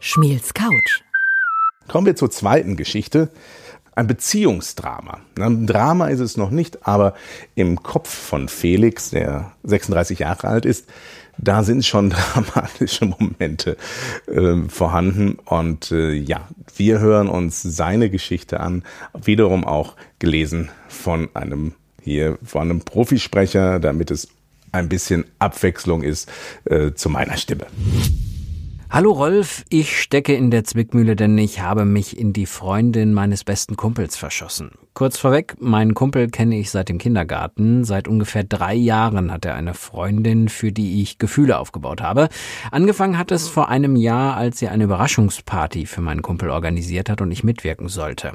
Schmiels 0.00 0.54
Couch. 0.54 1.02
Kommen 1.88 2.06
wir 2.06 2.16
zur 2.16 2.30
zweiten 2.30 2.76
Geschichte. 2.76 3.30
Ein 3.94 4.06
Beziehungsdrama. 4.06 5.20
Ein 5.38 5.66
Drama 5.66 6.08
ist 6.08 6.20
es 6.20 6.36
noch 6.36 6.50
nicht, 6.50 6.86
aber 6.86 7.14
im 7.54 7.82
Kopf 7.82 8.10
von 8.10 8.48
Felix, 8.48 9.10
der 9.10 9.52
36 9.62 10.18
Jahre 10.18 10.48
alt 10.48 10.66
ist, 10.66 10.86
da 11.38 11.62
sind 11.62 11.84
schon 11.84 12.10
dramatische 12.34 13.06
Momente 13.06 13.76
äh, 14.26 14.68
vorhanden. 14.68 15.38
Und 15.44 15.92
äh, 15.92 16.12
ja, 16.12 16.48
wir 16.76 17.00
hören 17.00 17.28
uns 17.28 17.62
seine 17.62 18.10
Geschichte 18.10 18.60
an, 18.60 18.84
wiederum 19.14 19.64
auch 19.64 19.94
gelesen 20.18 20.70
von 20.88 21.28
einem 21.34 21.74
hier, 22.02 22.38
von 22.44 22.62
einem 22.62 22.80
Profisprecher, 22.80 23.80
damit 23.80 24.10
es 24.10 24.28
ein 24.72 24.88
bisschen 24.88 25.24
Abwechslung 25.38 26.02
ist 26.02 26.30
äh, 26.64 26.92
zu 26.92 27.08
meiner 27.08 27.36
Stimme. 27.36 27.66
Hallo 28.88 29.10
Rolf, 29.10 29.64
ich 29.68 30.00
stecke 30.00 30.34
in 30.34 30.50
der 30.50 30.64
Zwickmühle, 30.64 31.16
denn 31.16 31.36
ich 31.38 31.60
habe 31.60 31.84
mich 31.84 32.16
in 32.16 32.32
die 32.32 32.46
Freundin 32.46 33.12
meines 33.12 33.42
besten 33.42 33.76
Kumpels 33.76 34.16
verschossen. 34.16 34.70
Kurz 34.96 35.18
vorweg, 35.18 35.56
meinen 35.60 35.92
Kumpel 35.92 36.30
kenne 36.30 36.58
ich 36.58 36.70
seit 36.70 36.88
dem 36.88 36.96
Kindergarten. 36.96 37.84
Seit 37.84 38.08
ungefähr 38.08 38.44
drei 38.44 38.72
Jahren 38.72 39.30
hat 39.30 39.44
er 39.44 39.54
eine 39.54 39.74
Freundin, 39.74 40.48
für 40.48 40.72
die 40.72 41.02
ich 41.02 41.18
Gefühle 41.18 41.58
aufgebaut 41.58 42.00
habe. 42.00 42.30
Angefangen 42.70 43.18
hat 43.18 43.30
es 43.30 43.46
vor 43.46 43.68
einem 43.68 43.94
Jahr, 43.94 44.38
als 44.38 44.58
sie 44.58 44.68
eine 44.68 44.84
Überraschungsparty 44.84 45.84
für 45.84 46.00
meinen 46.00 46.22
Kumpel 46.22 46.48
organisiert 46.48 47.10
hat 47.10 47.20
und 47.20 47.30
ich 47.30 47.44
mitwirken 47.44 47.88
sollte. 47.88 48.32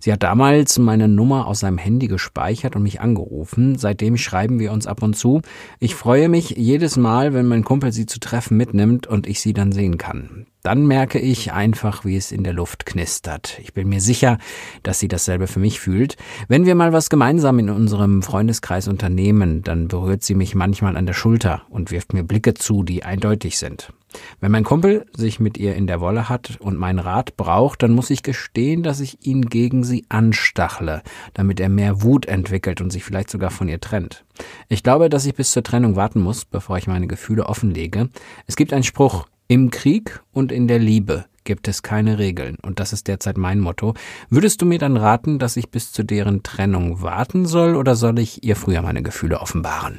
Sie 0.00 0.12
hat 0.12 0.24
damals 0.24 0.80
meine 0.80 1.06
Nummer 1.06 1.46
aus 1.46 1.60
seinem 1.60 1.78
Handy 1.78 2.08
gespeichert 2.08 2.74
und 2.74 2.82
mich 2.82 3.00
angerufen. 3.00 3.78
Seitdem 3.78 4.16
schreiben 4.16 4.58
wir 4.58 4.72
uns 4.72 4.88
ab 4.88 5.04
und 5.04 5.14
zu. 5.14 5.42
Ich 5.78 5.94
freue 5.94 6.28
mich 6.28 6.50
jedes 6.56 6.96
Mal, 6.96 7.34
wenn 7.34 7.46
mein 7.46 7.62
Kumpel 7.62 7.92
sie 7.92 8.06
zu 8.06 8.18
treffen 8.18 8.56
mitnimmt 8.56 9.06
und 9.06 9.28
ich 9.28 9.40
sie 9.40 9.52
dann 9.52 9.70
sehen 9.70 9.96
kann. 9.96 10.46
Dann 10.62 10.86
merke 10.86 11.18
ich 11.18 11.52
einfach, 11.52 12.04
wie 12.04 12.16
es 12.16 12.32
in 12.32 12.44
der 12.44 12.52
Luft 12.52 12.84
knistert. 12.84 13.58
Ich 13.62 13.72
bin 13.72 13.88
mir 13.88 14.00
sicher, 14.00 14.38
dass 14.82 14.98
sie 14.98 15.08
dasselbe 15.08 15.46
für 15.46 15.60
mich 15.60 15.80
fühlt. 15.80 16.16
Wenn 16.48 16.66
wir 16.66 16.74
mal 16.74 16.92
was 16.92 17.08
gemeinsam 17.08 17.58
in 17.58 17.70
unserem 17.70 18.22
Freundeskreis 18.22 18.86
unternehmen, 18.86 19.62
dann 19.62 19.88
berührt 19.88 20.22
sie 20.22 20.34
mich 20.34 20.54
manchmal 20.54 20.96
an 20.96 21.06
der 21.06 21.14
Schulter 21.14 21.62
und 21.70 21.90
wirft 21.90 22.12
mir 22.12 22.24
Blicke 22.24 22.54
zu, 22.54 22.82
die 22.82 23.04
eindeutig 23.04 23.58
sind. 23.58 23.92
Wenn 24.40 24.52
mein 24.52 24.64
Kumpel 24.64 25.06
sich 25.16 25.40
mit 25.40 25.56
ihr 25.56 25.76
in 25.76 25.86
der 25.86 26.00
Wolle 26.00 26.28
hat 26.28 26.58
und 26.60 26.76
meinen 26.76 26.98
Rat 26.98 27.36
braucht, 27.36 27.82
dann 27.82 27.92
muss 27.92 28.10
ich 28.10 28.22
gestehen, 28.22 28.82
dass 28.82 29.00
ich 29.00 29.24
ihn 29.24 29.42
gegen 29.42 29.84
sie 29.84 30.04
anstachle, 30.08 31.02
damit 31.32 31.60
er 31.60 31.68
mehr 31.68 32.02
Wut 32.02 32.26
entwickelt 32.26 32.80
und 32.80 32.90
sich 32.90 33.04
vielleicht 33.04 33.30
sogar 33.30 33.50
von 33.50 33.68
ihr 33.68 33.80
trennt. 33.80 34.24
Ich 34.68 34.82
glaube, 34.82 35.08
dass 35.08 35.26
ich 35.26 35.34
bis 35.34 35.52
zur 35.52 35.62
Trennung 35.62 35.96
warten 35.96 36.20
muss, 36.20 36.44
bevor 36.44 36.76
ich 36.76 36.86
meine 36.86 37.06
Gefühle 37.06 37.46
offenlege. 37.46 38.08
Es 38.46 38.56
gibt 38.56 38.72
einen 38.72 38.82
Spruch, 38.82 39.26
im 39.50 39.72
Krieg 39.72 40.20
und 40.30 40.52
in 40.52 40.68
der 40.68 40.78
Liebe 40.78 41.24
gibt 41.42 41.66
es 41.66 41.82
keine 41.82 42.20
Regeln, 42.20 42.56
und 42.62 42.78
das 42.78 42.92
ist 42.92 43.08
derzeit 43.08 43.36
mein 43.36 43.58
Motto. 43.58 43.94
Würdest 44.28 44.62
du 44.62 44.66
mir 44.66 44.78
dann 44.78 44.96
raten, 44.96 45.40
dass 45.40 45.56
ich 45.56 45.70
bis 45.70 45.90
zu 45.90 46.04
deren 46.04 46.44
Trennung 46.44 47.02
warten 47.02 47.46
soll, 47.46 47.74
oder 47.74 47.96
soll 47.96 48.20
ich 48.20 48.44
ihr 48.44 48.54
früher 48.54 48.80
meine 48.80 49.02
Gefühle 49.02 49.40
offenbaren? 49.40 49.98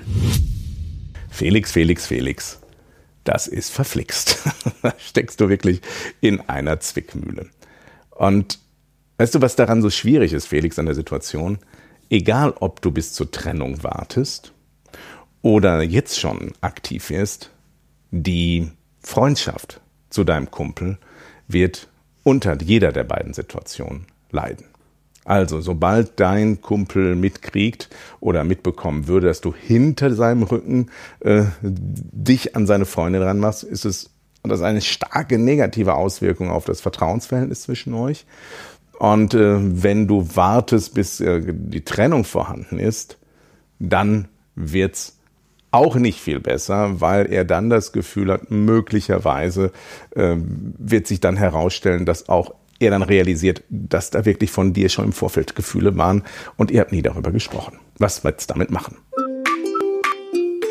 Felix, 1.29 1.73
Felix, 1.73 2.07
Felix. 2.07 2.61
Das 3.25 3.47
ist 3.47 3.71
verflixt. 3.71 4.39
da 4.83 4.93
steckst 4.97 5.41
du 5.41 5.49
wirklich 5.49 5.81
in 6.21 6.39
einer 6.39 6.79
Zwickmühle. 6.79 7.49
Und 8.11 8.57
weißt 9.17 9.35
du, 9.35 9.41
was 9.41 9.57
daran 9.57 9.81
so 9.81 9.89
schwierig 9.89 10.31
ist, 10.31 10.47
Felix, 10.47 10.79
an 10.79 10.85
der 10.85 10.95
Situation? 10.95 11.57
Egal, 12.09 12.53
ob 12.61 12.81
du 12.81 12.91
bis 12.91 13.11
zur 13.11 13.31
Trennung 13.31 13.83
wartest 13.83 14.53
oder 15.41 15.81
jetzt 15.81 16.21
schon 16.21 16.53
aktiv 16.61 17.09
wirst, 17.09 17.51
die 18.11 18.71
Freundschaft 19.01 19.81
zu 20.09 20.23
deinem 20.23 20.51
Kumpel 20.51 20.97
wird 21.47 21.87
unter 22.23 22.61
jeder 22.61 22.91
der 22.91 23.03
beiden 23.03 23.33
Situationen 23.33 24.05
leiden. 24.31 24.65
Also, 25.23 25.61
sobald 25.61 26.19
dein 26.19 26.61
Kumpel 26.61 27.15
mitkriegt 27.15 27.89
oder 28.19 28.43
mitbekommen 28.43 29.07
würde, 29.07 29.27
dass 29.27 29.41
du 29.41 29.53
hinter 29.53 30.13
seinem 30.13 30.43
Rücken 30.43 30.89
äh, 31.19 31.43
dich 31.61 32.55
an 32.55 32.65
seine 32.65 32.85
Freundin 32.85 33.21
ranmachst, 33.21 33.63
ist 33.63 33.85
es 33.85 34.09
das 34.43 34.61
eine 34.61 34.81
starke 34.81 35.37
negative 35.37 35.93
Auswirkung 35.93 36.49
auf 36.49 36.65
das 36.65 36.81
Vertrauensverhältnis 36.81 37.61
zwischen 37.63 37.93
euch. 37.93 38.25
Und 38.97 39.35
äh, 39.35 39.57
wenn 39.83 40.07
du 40.07 40.27
wartest, 40.35 40.95
bis 40.95 41.19
äh, 41.19 41.41
die 41.53 41.85
Trennung 41.85 42.23
vorhanden 42.23 42.79
ist, 42.79 43.17
dann 43.79 44.27
wird's 44.55 45.19
auch 45.71 45.95
nicht 45.95 46.19
viel 46.19 46.39
besser, 46.39 47.01
weil 47.01 47.31
er 47.31 47.45
dann 47.45 47.69
das 47.69 47.91
Gefühl 47.91 48.31
hat, 48.31 48.51
möglicherweise 48.51 49.71
äh, 50.15 50.35
wird 50.37 51.07
sich 51.07 51.19
dann 51.19 51.37
herausstellen, 51.37 52.05
dass 52.05 52.29
auch 52.29 52.53
er 52.79 52.91
dann 52.91 53.03
realisiert, 53.03 53.63
dass 53.69 54.09
da 54.09 54.25
wirklich 54.25 54.51
von 54.51 54.73
dir 54.73 54.89
schon 54.89 55.05
im 55.05 55.13
Vorfeld 55.13 55.55
Gefühle 55.55 55.95
waren 55.97 56.23
und 56.57 56.71
ihr 56.71 56.81
habt 56.81 56.91
nie 56.91 57.01
darüber 57.01 57.31
gesprochen. 57.31 57.79
Was 57.97 58.23
wird's 58.23 58.47
damit 58.47 58.71
machen? 58.71 58.97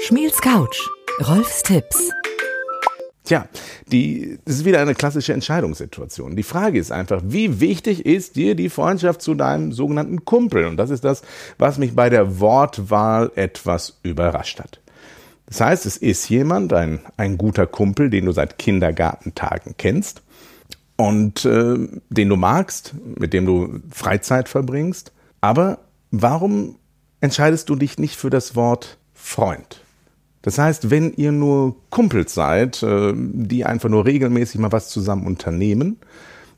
Schmiels 0.03 0.41
Couch. 0.41 0.89
Rolfs 1.29 1.63
Tipps. 1.63 2.11
Tja, 3.25 3.47
die, 3.87 4.39
das 4.45 4.57
ist 4.57 4.65
wieder 4.65 4.81
eine 4.81 4.95
klassische 4.95 5.33
Entscheidungssituation. 5.33 6.35
Die 6.35 6.43
Frage 6.43 6.81
ist 6.81 6.91
einfach, 6.91 7.21
wie 7.25 7.61
wichtig 7.61 8.05
ist 8.07 8.35
dir 8.35 8.57
die 8.57 8.71
Freundschaft 8.71 9.23
zu 9.23 9.35
deinem 9.35 9.71
sogenannten 9.71 10.25
Kumpel? 10.25 10.65
Und 10.65 10.79
das 10.79 10.91
ist 10.91 11.05
das, 11.05 11.23
was 11.59 11.79
mich 11.79 11.95
bei 11.95 12.11
der 12.11 12.41
Wortwahl 12.41 13.31
etwas 13.37 14.01
überrascht 14.03 14.59
hat. 14.59 14.81
Das 15.51 15.61
heißt, 15.61 15.85
es 15.85 15.97
ist 15.97 16.29
jemand, 16.31 16.73
ein, 16.73 17.01
ein 17.17 17.37
guter 17.37 17.67
Kumpel, 17.67 18.09
den 18.09 18.25
du 18.25 18.33
seit 18.33 18.57
Kindergartentagen 18.57 19.75
kennst 19.77 20.23
und 20.97 21.45
äh, 21.45 21.89
den 22.09 22.29
du 22.29 22.37
magst, 22.37 22.95
mit 23.19 23.33
dem 23.33 23.47
du 23.47 23.81
Freizeit 23.91 24.49
verbringst. 24.49 25.13
Aber 25.41 25.81
warum 26.13 26.77
entscheidest 27.21 27.69
du 27.69 27.75
dich 27.75 27.99
nicht 27.99 28.17
für 28.17 28.31
das 28.31 28.55
Wort 28.55 28.97
Freund? 29.13 29.83
Das 30.43 30.57
heißt, 30.57 30.89
wenn 30.89 31.13
ihr 31.15 31.33
nur 31.33 31.75
Kumpels 31.91 32.33
seid, 32.33 32.83
äh, 32.85 33.13
die 33.17 33.65
einfach 33.65 33.89
nur 33.89 34.07
regelmäßig 34.07 34.61
mal 34.61 34.71
was 34.71 34.89
zusammen 34.89 35.27
unternehmen, 35.27 35.99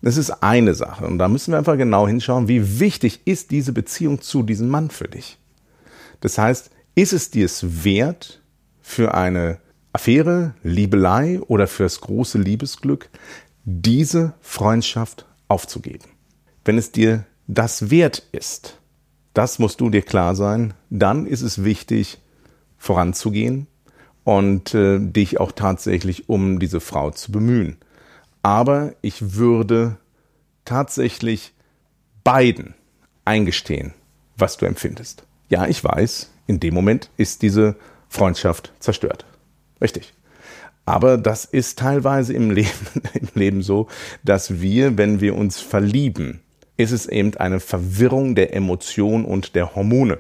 das 0.02 0.18
ist 0.18 0.42
eine 0.42 0.75
Sache. 0.75 1.06
Und 1.06 1.18
da 1.18 1.28
müssen 1.28 1.52
wir 1.52 1.58
einfach 1.58 1.78
genau 1.78 2.06
hinschauen, 2.06 2.46
wie 2.46 2.78
wichtig 2.78 3.20
ist 3.25 3.52
diese 3.52 3.72
Beziehung 3.72 4.20
zu 4.20 4.42
diesem 4.42 4.68
Mann 4.68 4.90
für 4.90 5.08
dich. 5.08 5.38
Das 6.20 6.37
heißt, 6.37 6.70
ist 6.94 7.14
es 7.14 7.30
dir 7.30 7.46
es 7.46 7.84
wert, 7.84 8.41
für 8.83 9.15
eine 9.15 9.59
Affäre, 9.93 10.55
Liebelei 10.62 11.41
oder 11.41 11.67
fürs 11.67 12.01
große 12.01 12.39
Liebesglück, 12.39 13.11
diese 13.65 14.35
Freundschaft 14.41 15.27
aufzugeben. 15.49 16.09
Wenn 16.65 16.79
es 16.79 16.93
dir 16.93 17.25
das 17.47 17.91
wert 17.91 18.23
ist, 18.33 18.79
das 19.35 19.59
musst 19.59 19.81
du 19.81 19.91
dir 19.91 20.03
klar 20.03 20.35
sein, 20.35 20.75
dann 20.91 21.27
ist 21.27 21.43
es 21.43 21.65
wichtig, 21.65 22.21
voranzugehen 22.77 23.67
und 24.25 24.75
äh, 24.75 24.99
dich 24.99 25.41
auch 25.41 25.53
tatsächlich 25.53 26.29
um 26.29 26.59
diese 26.59 26.81
Frau 26.81 27.11
zu 27.11 27.33
bemühen. 27.33 27.77
Aber 28.43 28.95
ich 29.03 29.37
würde 29.37 29.99
tatsächlich 30.65 31.55
beiden 32.25 32.75
eingestehen, 33.25 33.95
was 34.37 34.57
du 34.57 34.67
empfindest. 34.67 35.25
Ja, 35.49 35.67
ich 35.67 35.83
weiß, 35.83 36.31
in 36.47 36.61
dem 36.61 36.75
Moment 36.75 37.11
ist 37.17 37.43
diese 37.43 37.77
Freundschaft 38.12 38.73
zerstört. 38.78 39.25
Richtig. 39.81 40.12
Aber 40.85 41.16
das 41.16 41.47
ist 41.47 41.78
teilweise 41.78 42.35
im 42.35 42.50
Leben, 42.50 42.69
im 43.14 43.28
Leben 43.35 43.62
so, 43.62 43.88
dass 44.23 44.61
wir, 44.61 44.99
wenn 44.99 45.21
wir 45.21 45.35
uns 45.35 45.61
verlieben, 45.61 46.40
ist 46.76 46.92
es 46.92 47.07
eben 47.07 47.37
eine 47.38 47.59
Verwirrung 47.59 48.35
der 48.35 48.54
Emotionen 48.54 49.25
und 49.25 49.54
der 49.54 49.75
Hormone. 49.75 50.19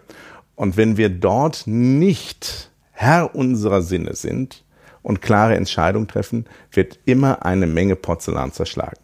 Und 0.54 0.76
wenn 0.76 0.96
wir 0.96 1.10
dort 1.10 1.64
nicht 1.66 2.70
Herr 2.92 3.34
unserer 3.34 3.82
Sinne 3.82 4.14
sind 4.14 4.64
und 5.02 5.20
klare 5.20 5.56
Entscheidungen 5.56 6.08
treffen, 6.08 6.46
wird 6.70 6.98
immer 7.04 7.44
eine 7.44 7.66
Menge 7.66 7.96
Porzellan 7.96 8.52
zerschlagen. 8.52 9.00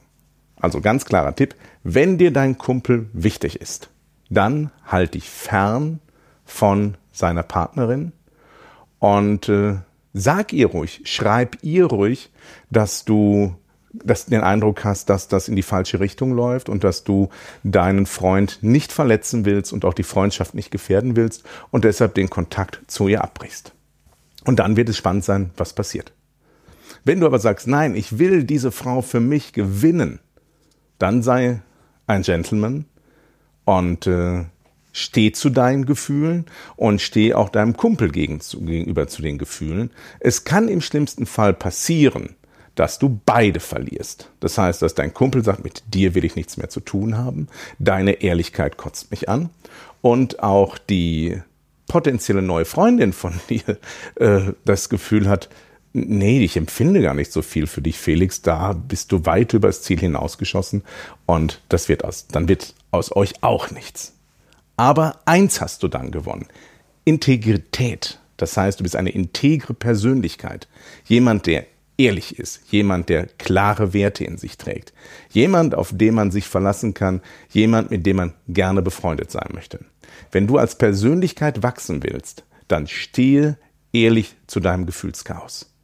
Also 0.56 0.80
ganz 0.80 1.04
klarer 1.04 1.36
Tipp, 1.36 1.54
wenn 1.82 2.16
dir 2.16 2.32
dein 2.32 2.56
Kumpel 2.56 3.10
wichtig 3.12 3.60
ist, 3.60 3.90
dann 4.30 4.70
halt 4.86 5.14
dich 5.14 5.28
fern 5.28 6.00
von 6.44 6.96
seiner 7.12 7.42
Partnerin 7.42 8.12
und 8.98 9.48
äh, 9.48 9.76
sag 10.12 10.52
ihr 10.52 10.66
ruhig, 10.68 11.02
schreib 11.04 11.58
ihr 11.62 11.86
ruhig, 11.86 12.30
dass 12.70 13.04
du 13.04 13.54
dass 13.92 14.26
den 14.26 14.42
Eindruck 14.42 14.84
hast, 14.84 15.08
dass 15.08 15.28
das 15.28 15.48
in 15.48 15.56
die 15.56 15.62
falsche 15.62 15.98
Richtung 15.98 16.32
läuft 16.32 16.68
und 16.68 16.84
dass 16.84 17.04
du 17.04 17.30
deinen 17.64 18.06
Freund 18.06 18.58
nicht 18.60 18.92
verletzen 18.92 19.44
willst 19.44 19.72
und 19.72 19.84
auch 19.84 19.94
die 19.94 20.02
Freundschaft 20.02 20.54
nicht 20.54 20.70
gefährden 20.70 21.16
willst 21.16 21.44
und 21.70 21.84
deshalb 21.84 22.14
den 22.14 22.30
Kontakt 22.30 22.82
zu 22.86 23.08
ihr 23.08 23.24
abbrichst. 23.24 23.72
Und 24.44 24.58
dann 24.58 24.76
wird 24.76 24.88
es 24.88 24.96
spannend 24.96 25.24
sein, 25.24 25.50
was 25.56 25.72
passiert. 25.72 26.12
Wenn 27.04 27.20
du 27.20 27.26
aber 27.26 27.38
sagst, 27.38 27.66
nein, 27.66 27.94
ich 27.94 28.18
will 28.18 28.44
diese 28.44 28.70
Frau 28.70 29.02
für 29.02 29.20
mich 29.20 29.52
gewinnen, 29.52 30.20
dann 30.98 31.22
sei 31.22 31.62
ein 32.06 32.22
Gentleman 32.22 32.84
und 33.64 34.06
äh, 34.06 34.44
steh 34.98 35.32
zu 35.32 35.50
deinen 35.50 35.86
Gefühlen 35.86 36.46
und 36.76 37.00
steh 37.00 37.34
auch 37.34 37.48
deinem 37.48 37.76
Kumpel 37.76 38.10
gegenüber 38.10 39.08
zu 39.08 39.22
den 39.22 39.38
Gefühlen. 39.38 39.90
Es 40.20 40.44
kann 40.44 40.68
im 40.68 40.80
schlimmsten 40.80 41.26
Fall 41.26 41.54
passieren, 41.54 42.34
dass 42.74 42.98
du 42.98 43.20
beide 43.26 43.60
verlierst. 43.60 44.30
Das 44.40 44.56
heißt, 44.56 44.82
dass 44.82 44.94
dein 44.94 45.12
Kumpel 45.14 45.42
sagt, 45.42 45.64
mit 45.64 45.82
dir 45.92 46.14
will 46.14 46.24
ich 46.24 46.36
nichts 46.36 46.56
mehr 46.56 46.68
zu 46.68 46.80
tun 46.80 47.16
haben, 47.16 47.48
deine 47.78 48.22
Ehrlichkeit 48.22 48.76
kotzt 48.76 49.10
mich 49.10 49.28
an 49.28 49.50
und 50.00 50.42
auch 50.42 50.78
die 50.78 51.40
potenzielle 51.88 52.42
neue 52.42 52.64
Freundin 52.64 53.12
von 53.12 53.34
dir 53.48 53.78
äh, 54.16 54.52
das 54.64 54.88
Gefühl 54.88 55.28
hat, 55.28 55.48
nee, 55.92 56.44
ich 56.44 56.56
empfinde 56.56 57.00
gar 57.00 57.14
nicht 57.14 57.32
so 57.32 57.42
viel 57.42 57.66
für 57.66 57.82
dich, 57.82 57.98
Felix, 57.98 58.42
da 58.42 58.72
bist 58.74 59.10
du 59.10 59.26
weit 59.26 59.54
übers 59.54 59.82
Ziel 59.82 59.98
hinausgeschossen 59.98 60.82
und 61.26 61.62
das 61.68 61.88
wird 61.88 62.04
aus, 62.04 62.26
dann 62.28 62.48
wird 62.48 62.74
aus 62.90 63.14
euch 63.14 63.42
auch 63.42 63.70
nichts. 63.70 64.17
Aber 64.78 65.18
eins 65.24 65.60
hast 65.60 65.82
du 65.82 65.88
dann 65.88 66.12
gewonnen. 66.12 66.46
Integrität. 67.04 68.20
Das 68.36 68.56
heißt, 68.56 68.78
du 68.78 68.84
bist 68.84 68.94
eine 68.94 69.10
integre 69.10 69.74
Persönlichkeit. 69.74 70.68
Jemand, 71.04 71.46
der 71.46 71.66
ehrlich 71.96 72.38
ist, 72.38 72.60
jemand, 72.70 73.08
der 73.08 73.26
klare 73.26 73.92
Werte 73.92 74.22
in 74.22 74.38
sich 74.38 74.56
trägt, 74.56 74.92
jemand, 75.30 75.74
auf 75.74 75.90
den 75.92 76.14
man 76.14 76.30
sich 76.30 76.46
verlassen 76.46 76.94
kann, 76.94 77.20
jemand, 77.50 77.90
mit 77.90 78.06
dem 78.06 78.16
man 78.18 78.34
gerne 78.46 78.80
befreundet 78.80 79.32
sein 79.32 79.48
möchte. 79.52 79.80
Wenn 80.30 80.46
du 80.46 80.58
als 80.58 80.78
Persönlichkeit 80.78 81.64
wachsen 81.64 82.04
willst, 82.04 82.44
dann 82.68 82.86
stehe 82.86 83.58
ehrlich 83.92 84.36
zu 84.46 84.60
deinem 84.60 84.86
Gefühlschaos. 84.86 85.74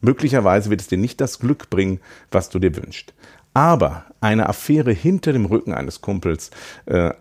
Möglicherweise 0.00 0.68
wird 0.68 0.80
es 0.80 0.88
dir 0.88 0.98
nicht 0.98 1.20
das 1.20 1.38
Glück 1.38 1.70
bringen, 1.70 2.00
was 2.32 2.48
du 2.48 2.58
dir 2.58 2.74
wünschst. 2.74 3.14
Aber 3.54 4.06
eine 4.20 4.48
Affäre 4.48 4.92
hinter 4.92 5.32
dem 5.32 5.44
Rücken 5.44 5.74
eines 5.74 6.00
Kumpels 6.00 6.50
äh, 6.86 7.12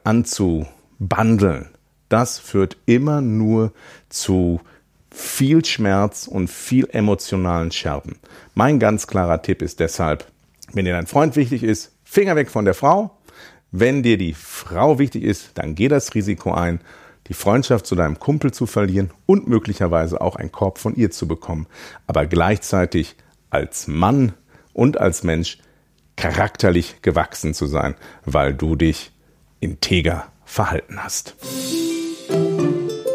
anzubandeln, 1.01 1.69
das 2.09 2.39
führt 2.39 2.77
immer 2.85 3.21
nur 3.21 3.73
zu 4.09 4.61
viel 5.09 5.65
Schmerz 5.65 6.27
und 6.27 6.49
viel 6.49 6.87
emotionalen 6.91 7.71
Scherben. 7.71 8.17
Mein 8.53 8.79
ganz 8.79 9.07
klarer 9.07 9.41
Tipp 9.41 9.61
ist 9.61 9.79
deshalb, 9.79 10.25
wenn 10.73 10.85
dir 10.85 10.93
dein 10.93 11.07
Freund 11.07 11.35
wichtig 11.35 11.63
ist, 11.63 11.91
Finger 12.03 12.35
weg 12.35 12.49
von 12.49 12.65
der 12.65 12.73
Frau. 12.73 13.17
Wenn 13.71 14.03
dir 14.03 14.17
die 14.17 14.33
Frau 14.33 14.99
wichtig 14.99 15.23
ist, 15.23 15.51
dann 15.55 15.75
geh 15.75 15.87
das 15.87 16.13
Risiko 16.13 16.53
ein, 16.53 16.81
die 17.27 17.33
Freundschaft 17.33 17.85
zu 17.85 17.95
deinem 17.95 18.19
Kumpel 18.19 18.51
zu 18.53 18.65
verlieren 18.65 19.11
und 19.25 19.47
möglicherweise 19.47 20.19
auch 20.19 20.35
einen 20.35 20.51
Korb 20.51 20.77
von 20.77 20.95
ihr 20.95 21.11
zu 21.11 21.27
bekommen. 21.27 21.67
Aber 22.07 22.25
gleichzeitig 22.25 23.15
als 23.49 23.87
Mann 23.87 24.33
und 24.73 24.99
als 24.99 25.23
Mensch 25.23 25.59
charakterlich 26.17 27.01
gewachsen 27.01 27.53
zu 27.53 27.65
sein, 27.65 27.95
weil 28.25 28.53
du 28.53 28.75
dich 28.75 29.11
integer 29.61 30.31
verhalten 30.51 31.03
hast. 31.03 31.35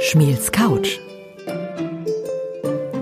Schmiels 0.01 0.53
Couch 0.53 0.99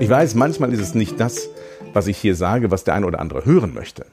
ich 0.04 0.10
weiß, 0.10 0.34
manchmal 0.34 0.70
ist 0.72 0.80
es 0.80 0.94
nicht 0.94 1.18
das, 1.18 1.48
was 1.94 2.08
ich 2.08 2.18
hier 2.18 2.34
sage, 2.34 2.70
was 2.70 2.84
der 2.84 2.92
eine 2.92 3.06
oder 3.06 3.20
andere 3.20 3.46
hören 3.46 3.72
möchte. 3.72 4.04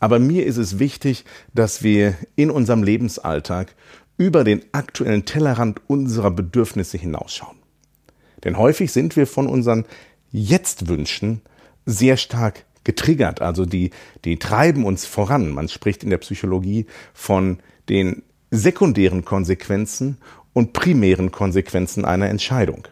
Aber 0.00 0.18
mir 0.18 0.44
ist 0.44 0.56
es 0.56 0.80
wichtig, 0.80 1.24
dass 1.54 1.82
wir 1.84 2.14
in 2.34 2.50
unserem 2.50 2.82
Lebensalltag 2.82 3.76
über 4.16 4.42
den 4.42 4.64
aktuellen 4.72 5.26
Tellerrand 5.26 5.80
unserer 5.86 6.32
Bedürfnisse 6.32 6.98
hinausschauen. 6.98 7.58
Denn 8.42 8.58
häufig 8.58 8.90
sind 8.90 9.14
wir 9.14 9.28
von 9.28 9.46
unseren 9.46 9.84
Jetzt-Wünschen 10.32 11.42
sehr 11.86 12.16
stark 12.16 12.64
getriggert. 12.82 13.40
Also 13.40 13.64
die, 13.64 13.90
die 14.24 14.38
treiben 14.38 14.84
uns 14.84 15.04
voran. 15.06 15.50
Man 15.50 15.68
spricht 15.68 16.02
in 16.02 16.10
der 16.10 16.18
Psychologie 16.18 16.86
von 17.12 17.58
den 17.88 18.22
sekundären 18.50 19.24
Konsequenzen 19.24 20.18
und 20.52 20.72
primären 20.72 21.30
Konsequenzen 21.30 22.04
einer 22.04 22.28
Entscheidung. 22.28 22.88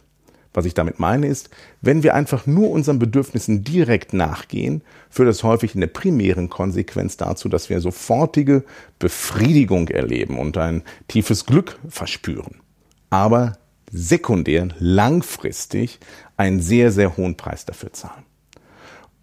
Was 0.56 0.64
ich 0.64 0.72
damit 0.72 0.98
meine 0.98 1.26
ist, 1.26 1.50
wenn 1.82 2.02
wir 2.02 2.14
einfach 2.14 2.46
nur 2.46 2.70
unseren 2.70 2.98
Bedürfnissen 2.98 3.62
direkt 3.62 4.14
nachgehen, 4.14 4.80
führt 5.10 5.28
das 5.28 5.42
häufig 5.42 5.74
in 5.74 5.82
der 5.82 5.88
primären 5.88 6.48
Konsequenz 6.48 7.18
dazu, 7.18 7.50
dass 7.50 7.68
wir 7.68 7.80
sofortige 7.80 8.64
Befriedigung 8.98 9.88
erleben 9.88 10.38
und 10.38 10.56
ein 10.56 10.82
tiefes 11.08 11.44
Glück 11.44 11.78
verspüren. 11.90 12.62
Aber 13.10 13.58
sekundär, 13.92 14.68
langfristig 14.78 15.98
einen 16.38 16.60
sehr, 16.60 16.90
sehr 16.90 17.18
hohen 17.18 17.36
Preis 17.36 17.66
dafür 17.66 17.92
zahlen. 17.92 18.24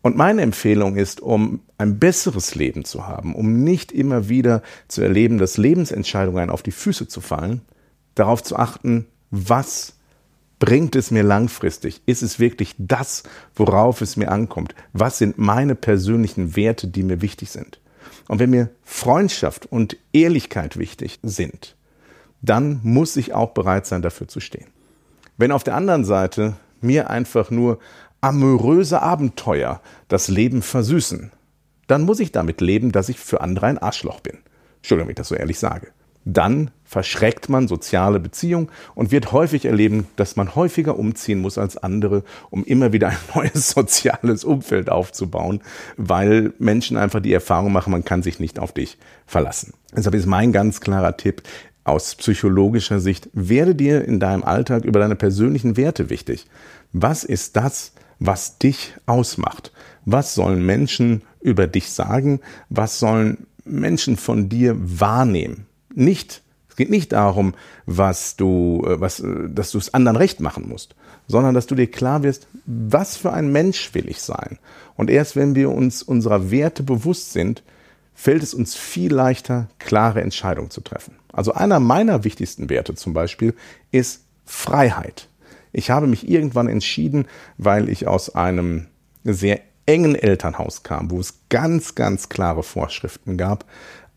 Und 0.03 0.17
meine 0.17 0.41
Empfehlung 0.41 0.97
ist, 0.97 1.21
um 1.21 1.61
ein 1.77 1.97
besseres 1.97 2.55
Leben 2.55 2.83
zu 2.83 3.07
haben, 3.07 3.33
um 3.33 3.63
nicht 3.63 3.93
immer 3.93 4.27
wieder 4.27 4.61
zu 4.89 5.01
erleben, 5.01 5.37
dass 5.37 5.57
Lebensentscheidungen 5.57 6.49
auf 6.49 6.61
die 6.61 6.71
Füße 6.71 7.07
zu 7.07 7.21
fallen, 7.21 7.61
darauf 8.13 8.43
zu 8.43 8.57
achten, 8.57 9.07
was 9.31 9.93
bringt 10.59 10.97
es 10.97 11.09
mir 11.09 11.23
langfristig? 11.23 12.01
Ist 12.05 12.21
es 12.21 12.37
wirklich 12.37 12.75
das, 12.77 13.23
worauf 13.55 14.01
es 14.01 14.17
mir 14.17 14.29
ankommt? 14.29 14.75
Was 14.91 15.19
sind 15.19 15.37
meine 15.37 15.73
persönlichen 15.73 16.57
Werte, 16.57 16.89
die 16.89 17.03
mir 17.03 17.21
wichtig 17.21 17.49
sind? 17.49 17.79
Und 18.27 18.39
wenn 18.39 18.49
mir 18.49 18.69
Freundschaft 18.83 19.65
und 19.65 19.95
Ehrlichkeit 20.11 20.77
wichtig 20.77 21.19
sind, 21.23 21.77
dann 22.41 22.81
muss 22.83 23.15
ich 23.15 23.33
auch 23.33 23.51
bereit 23.51 23.85
sein, 23.85 24.01
dafür 24.01 24.27
zu 24.27 24.41
stehen. 24.41 24.67
Wenn 25.37 25.53
auf 25.53 25.63
der 25.63 25.75
anderen 25.75 26.03
Seite 26.03 26.57
mir 26.81 27.09
einfach 27.09 27.51
nur 27.51 27.79
amoröse 28.23 29.01
Abenteuer 29.01 29.81
das 30.07 30.27
Leben 30.27 30.61
versüßen, 30.61 31.31
dann 31.87 32.03
muss 32.03 32.19
ich 32.19 32.31
damit 32.31 32.61
leben, 32.61 32.91
dass 32.91 33.09
ich 33.09 33.19
für 33.19 33.41
andere 33.41 33.67
ein 33.67 33.77
Arschloch 33.77 34.21
bin. 34.21 34.39
Entschuldigung, 34.77 35.07
wenn 35.07 35.13
ich 35.13 35.17
das 35.17 35.27
so 35.29 35.35
ehrlich 35.35 35.59
sage 35.59 35.91
dann 36.25 36.71
verschreckt 36.83 37.49
man 37.49 37.67
soziale 37.67 38.19
Beziehungen 38.19 38.69
und 38.95 39.11
wird 39.11 39.31
häufig 39.31 39.65
erleben, 39.65 40.07
dass 40.15 40.35
man 40.35 40.55
häufiger 40.55 40.97
umziehen 40.97 41.39
muss 41.39 41.57
als 41.57 41.77
andere, 41.77 42.23
um 42.49 42.63
immer 42.63 42.93
wieder 42.93 43.09
ein 43.09 43.17
neues 43.35 43.71
soziales 43.71 44.43
Umfeld 44.43 44.89
aufzubauen, 44.89 45.61
weil 45.97 46.53
Menschen 46.59 46.97
einfach 46.97 47.19
die 47.19 47.33
Erfahrung 47.33 47.71
machen, 47.71 47.91
man 47.91 48.05
kann 48.05 48.23
sich 48.23 48.39
nicht 48.39 48.59
auf 48.59 48.71
dich 48.71 48.97
verlassen. 49.25 49.73
Deshalb 49.95 50.15
ist 50.15 50.25
mein 50.25 50.51
ganz 50.51 50.81
klarer 50.81 51.17
Tipp 51.17 51.41
aus 51.83 52.15
psychologischer 52.15 52.99
Sicht, 52.99 53.29
werde 53.33 53.75
dir 53.75 54.05
in 54.05 54.19
deinem 54.19 54.43
Alltag 54.43 54.85
über 54.85 54.99
deine 54.99 55.15
persönlichen 55.15 55.75
Werte 55.75 56.09
wichtig. 56.09 56.45
Was 56.93 57.25
ist 57.25 57.57
das, 57.57 57.91
was 58.19 58.57
dich 58.57 58.93
ausmacht? 59.05 59.71
Was 60.05 60.35
sollen 60.35 60.65
Menschen 60.65 61.21
über 61.41 61.67
dich 61.67 61.91
sagen? 61.91 62.39
Was 62.69 62.99
sollen 62.99 63.47
Menschen 63.65 64.17
von 64.17 64.49
dir 64.49 64.75
wahrnehmen? 64.77 65.67
nicht, 65.95 66.41
es 66.69 66.75
geht 66.75 66.89
nicht 66.89 67.11
darum, 67.11 67.53
was 67.85 68.35
du, 68.35 68.83
äh, 68.85 68.99
was, 68.99 69.19
äh, 69.19 69.49
dass 69.49 69.71
du 69.71 69.77
es 69.77 69.93
anderen 69.93 70.17
recht 70.17 70.39
machen 70.39 70.67
musst, 70.67 70.95
sondern 71.27 71.53
dass 71.53 71.67
du 71.67 71.75
dir 71.75 71.89
klar 71.89 72.23
wirst, 72.23 72.47
was 72.65 73.17
für 73.17 73.31
ein 73.31 73.51
Mensch 73.51 73.93
will 73.93 74.09
ich 74.09 74.21
sein. 74.21 74.59
Und 74.95 75.09
erst 75.09 75.35
wenn 75.35 75.55
wir 75.55 75.69
uns 75.69 76.03
unserer 76.03 76.51
Werte 76.51 76.83
bewusst 76.83 77.31
sind, 77.31 77.63
fällt 78.15 78.43
es 78.43 78.53
uns 78.53 78.75
viel 78.75 79.13
leichter, 79.13 79.67
klare 79.79 80.21
Entscheidungen 80.21 80.69
zu 80.69 80.81
treffen. 80.81 81.15
Also 81.31 81.53
einer 81.53 81.79
meiner 81.79 82.23
wichtigsten 82.23 82.69
Werte 82.69 82.93
zum 82.93 83.13
Beispiel 83.13 83.55
ist 83.91 84.23
Freiheit. 84.45 85.29
Ich 85.73 85.89
habe 85.89 86.07
mich 86.07 86.29
irgendwann 86.29 86.69
entschieden, 86.69 87.25
weil 87.57 87.89
ich 87.89 88.07
aus 88.07 88.33
einem 88.33 88.87
sehr 89.23 89.59
engen 89.85 90.15
Elternhaus 90.15 90.83
kam, 90.83 91.11
wo 91.11 91.19
es 91.19 91.39
ganz, 91.49 91.95
ganz 91.95 92.29
klare 92.29 92.63
Vorschriften 92.63 93.37
gab, 93.37 93.65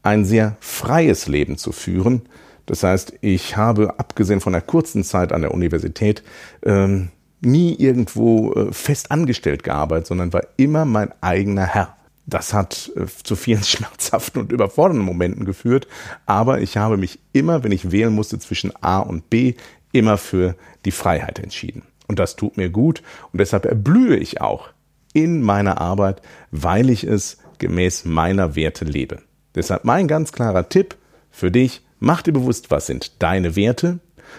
ein 0.02 0.24
sehr 0.24 0.56
freies 0.60 1.26
Leben 1.26 1.58
zu 1.58 1.72
führen. 1.72 2.22
Das 2.66 2.82
heißt, 2.82 3.14
ich 3.20 3.56
habe, 3.56 3.98
abgesehen 3.98 4.40
von 4.40 4.52
der 4.52 4.62
kurzen 4.62 5.02
Zeit 5.02 5.32
an 5.32 5.40
der 5.40 5.52
Universität, 5.52 6.22
ähm, 6.64 7.10
nie 7.40 7.74
irgendwo 7.74 8.52
äh, 8.52 8.72
fest 8.72 9.10
angestellt 9.10 9.62
gearbeitet, 9.62 10.06
sondern 10.06 10.32
war 10.32 10.42
immer 10.56 10.84
mein 10.84 11.10
eigener 11.22 11.66
Herr. 11.66 11.96
Das 12.26 12.52
hat 12.52 12.90
äh, 12.96 13.06
zu 13.22 13.36
vielen 13.36 13.62
schmerzhaften 13.64 14.40
und 14.40 14.52
überfordernden 14.52 15.04
Momenten 15.04 15.44
geführt, 15.44 15.86
aber 16.26 16.60
ich 16.60 16.76
habe 16.76 16.96
mich 16.96 17.18
immer, 17.32 17.64
wenn 17.64 17.72
ich 17.72 17.92
wählen 17.92 18.14
musste 18.14 18.38
zwischen 18.38 18.72
A 18.82 18.98
und 18.98 19.30
B, 19.30 19.54
immer 19.92 20.18
für 20.18 20.56
die 20.84 20.90
Freiheit 20.90 21.38
entschieden. 21.38 21.82
Und 22.08 22.18
das 22.18 22.36
tut 22.36 22.56
mir 22.56 22.70
gut 22.70 23.02
und 23.32 23.40
deshalb 23.40 23.64
erblühe 23.64 24.16
ich 24.16 24.40
auch 24.40 24.68
in 25.12 25.42
meiner 25.42 25.80
Arbeit, 25.80 26.22
weil 26.50 26.90
ich 26.90 27.04
es 27.04 27.38
gemäß 27.58 28.04
meiner 28.04 28.54
Werte 28.54 28.84
lebe. 28.84 29.22
Deshalb 29.54 29.84
mein 29.84 30.08
ganz 30.08 30.32
klarer 30.32 30.68
Tipp 30.68 30.96
für 31.30 31.50
dich, 31.50 31.82
mach 31.98 32.22
dir 32.22 32.32
bewusst, 32.32 32.70
was 32.70 32.86
sind 32.86 33.22
deine 33.22 33.56
Werte, 33.56 33.98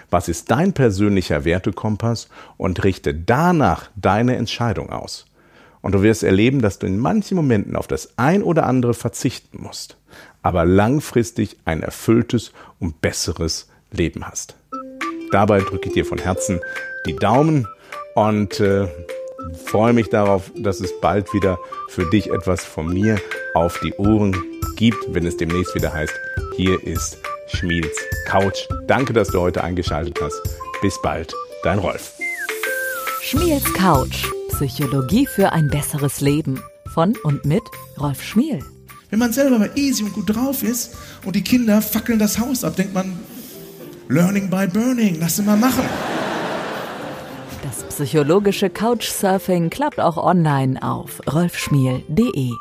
was 0.10 0.30
ist 0.30 0.52
dein 0.52 0.74
persönlicher 0.74 1.46
Wertekompass 1.46 2.30
und 2.58 2.84
richte 2.84 3.14
danach 3.14 3.90
deine 3.96 4.36
Entscheidung 4.36 4.92
aus. 4.92 5.26
Und 5.82 5.94
du 5.94 6.02
wirst 6.02 6.24
erleben, 6.24 6.62
dass 6.62 6.80
du 6.80 6.88
in 6.88 7.00
manchen 7.00 7.36
Momenten 7.36 7.76
auf 7.76 7.88
das 7.88 8.18
ein 8.18 8.44
oder 8.44 8.66
andere 8.66 8.94
verzichten 8.94 9.62
musst, 9.62 9.98
aber 10.42 10.66
langfristig 10.66 11.58
ein 11.66 11.82
erfülltes 11.82 12.52
und 12.80 13.02
besseres 13.02 13.70
Leben 13.92 14.28
hast. 14.28 14.56
Dabei 15.32 15.60
drücke 15.60 15.90
ich 15.90 15.94
dir 15.94 16.06
von 16.06 16.18
Herzen 16.18 16.60
die 17.06 17.16
Daumen 17.16 17.68
und 18.16 18.60
äh, 18.60 18.88
freue 19.66 19.94
mich 19.94 20.10
darauf, 20.10 20.52
dass 20.56 20.80
es 20.80 20.92
bald 21.02 21.34
wieder 21.34 21.60
für 21.90 22.10
dich 22.10 22.32
etwas 22.32 22.64
von 22.64 22.94
mir 22.94 23.20
auf 23.54 23.80
die 23.84 23.94
Ohren 23.94 24.36
gibt, 24.76 24.98
wenn 25.10 25.26
es 25.26 25.38
demnächst 25.38 25.76
wieder 25.76 25.94
heißt, 25.94 26.14
hier 26.56 26.82
ist 26.84 27.18
Schmiels 27.48 27.98
Couch. 28.26 28.68
Danke, 28.88 29.14
dass 29.14 29.30
du 29.30 29.40
heute 29.40 29.64
eingeschaltet 29.64 30.20
hast. 30.22 30.42
Bis 30.82 31.00
bald, 31.02 31.34
dein 31.64 31.80
Rolf. 31.80 32.14
Schmiels 33.22 33.74
Couch. 33.74 34.26
Psychologie 34.50 35.28
für 35.28 35.52
ein 35.52 35.68
besseres 35.68 36.22
Leben. 36.22 36.62
Von 36.94 37.16
und 37.24 37.46
mit 37.46 37.64
Rolf 38.00 38.24
Schmiel. 38.24 38.60
Wenn 39.10 39.20
man 39.20 39.32
selber 39.32 39.60
mal 39.60 39.72
easy 39.76 40.04
und 40.04 40.14
gut 40.14 40.36
drauf 40.36 40.64
ist 40.64 40.96
und 41.26 41.36
die 41.36 41.44
Kinder 41.44 41.82
fackeln 41.82 42.20
das 42.20 42.40
Haus 42.40 42.64
ab, 42.64 42.76
denkt 42.76 42.94
man, 42.94 43.18
Learning 44.10 44.50
by 44.50 44.68
Burning, 44.68 45.18
lass 45.20 45.36
sie 45.36 45.44
mal 45.44 45.58
machen. 45.58 45.84
Das 47.62 47.84
psychologische 47.84 48.70
Couchsurfing 48.70 49.70
klappt 49.70 50.00
auch 50.00 50.16
online 50.16 50.82
auf 50.82 51.20
rolfschmiel.de. 51.28 52.54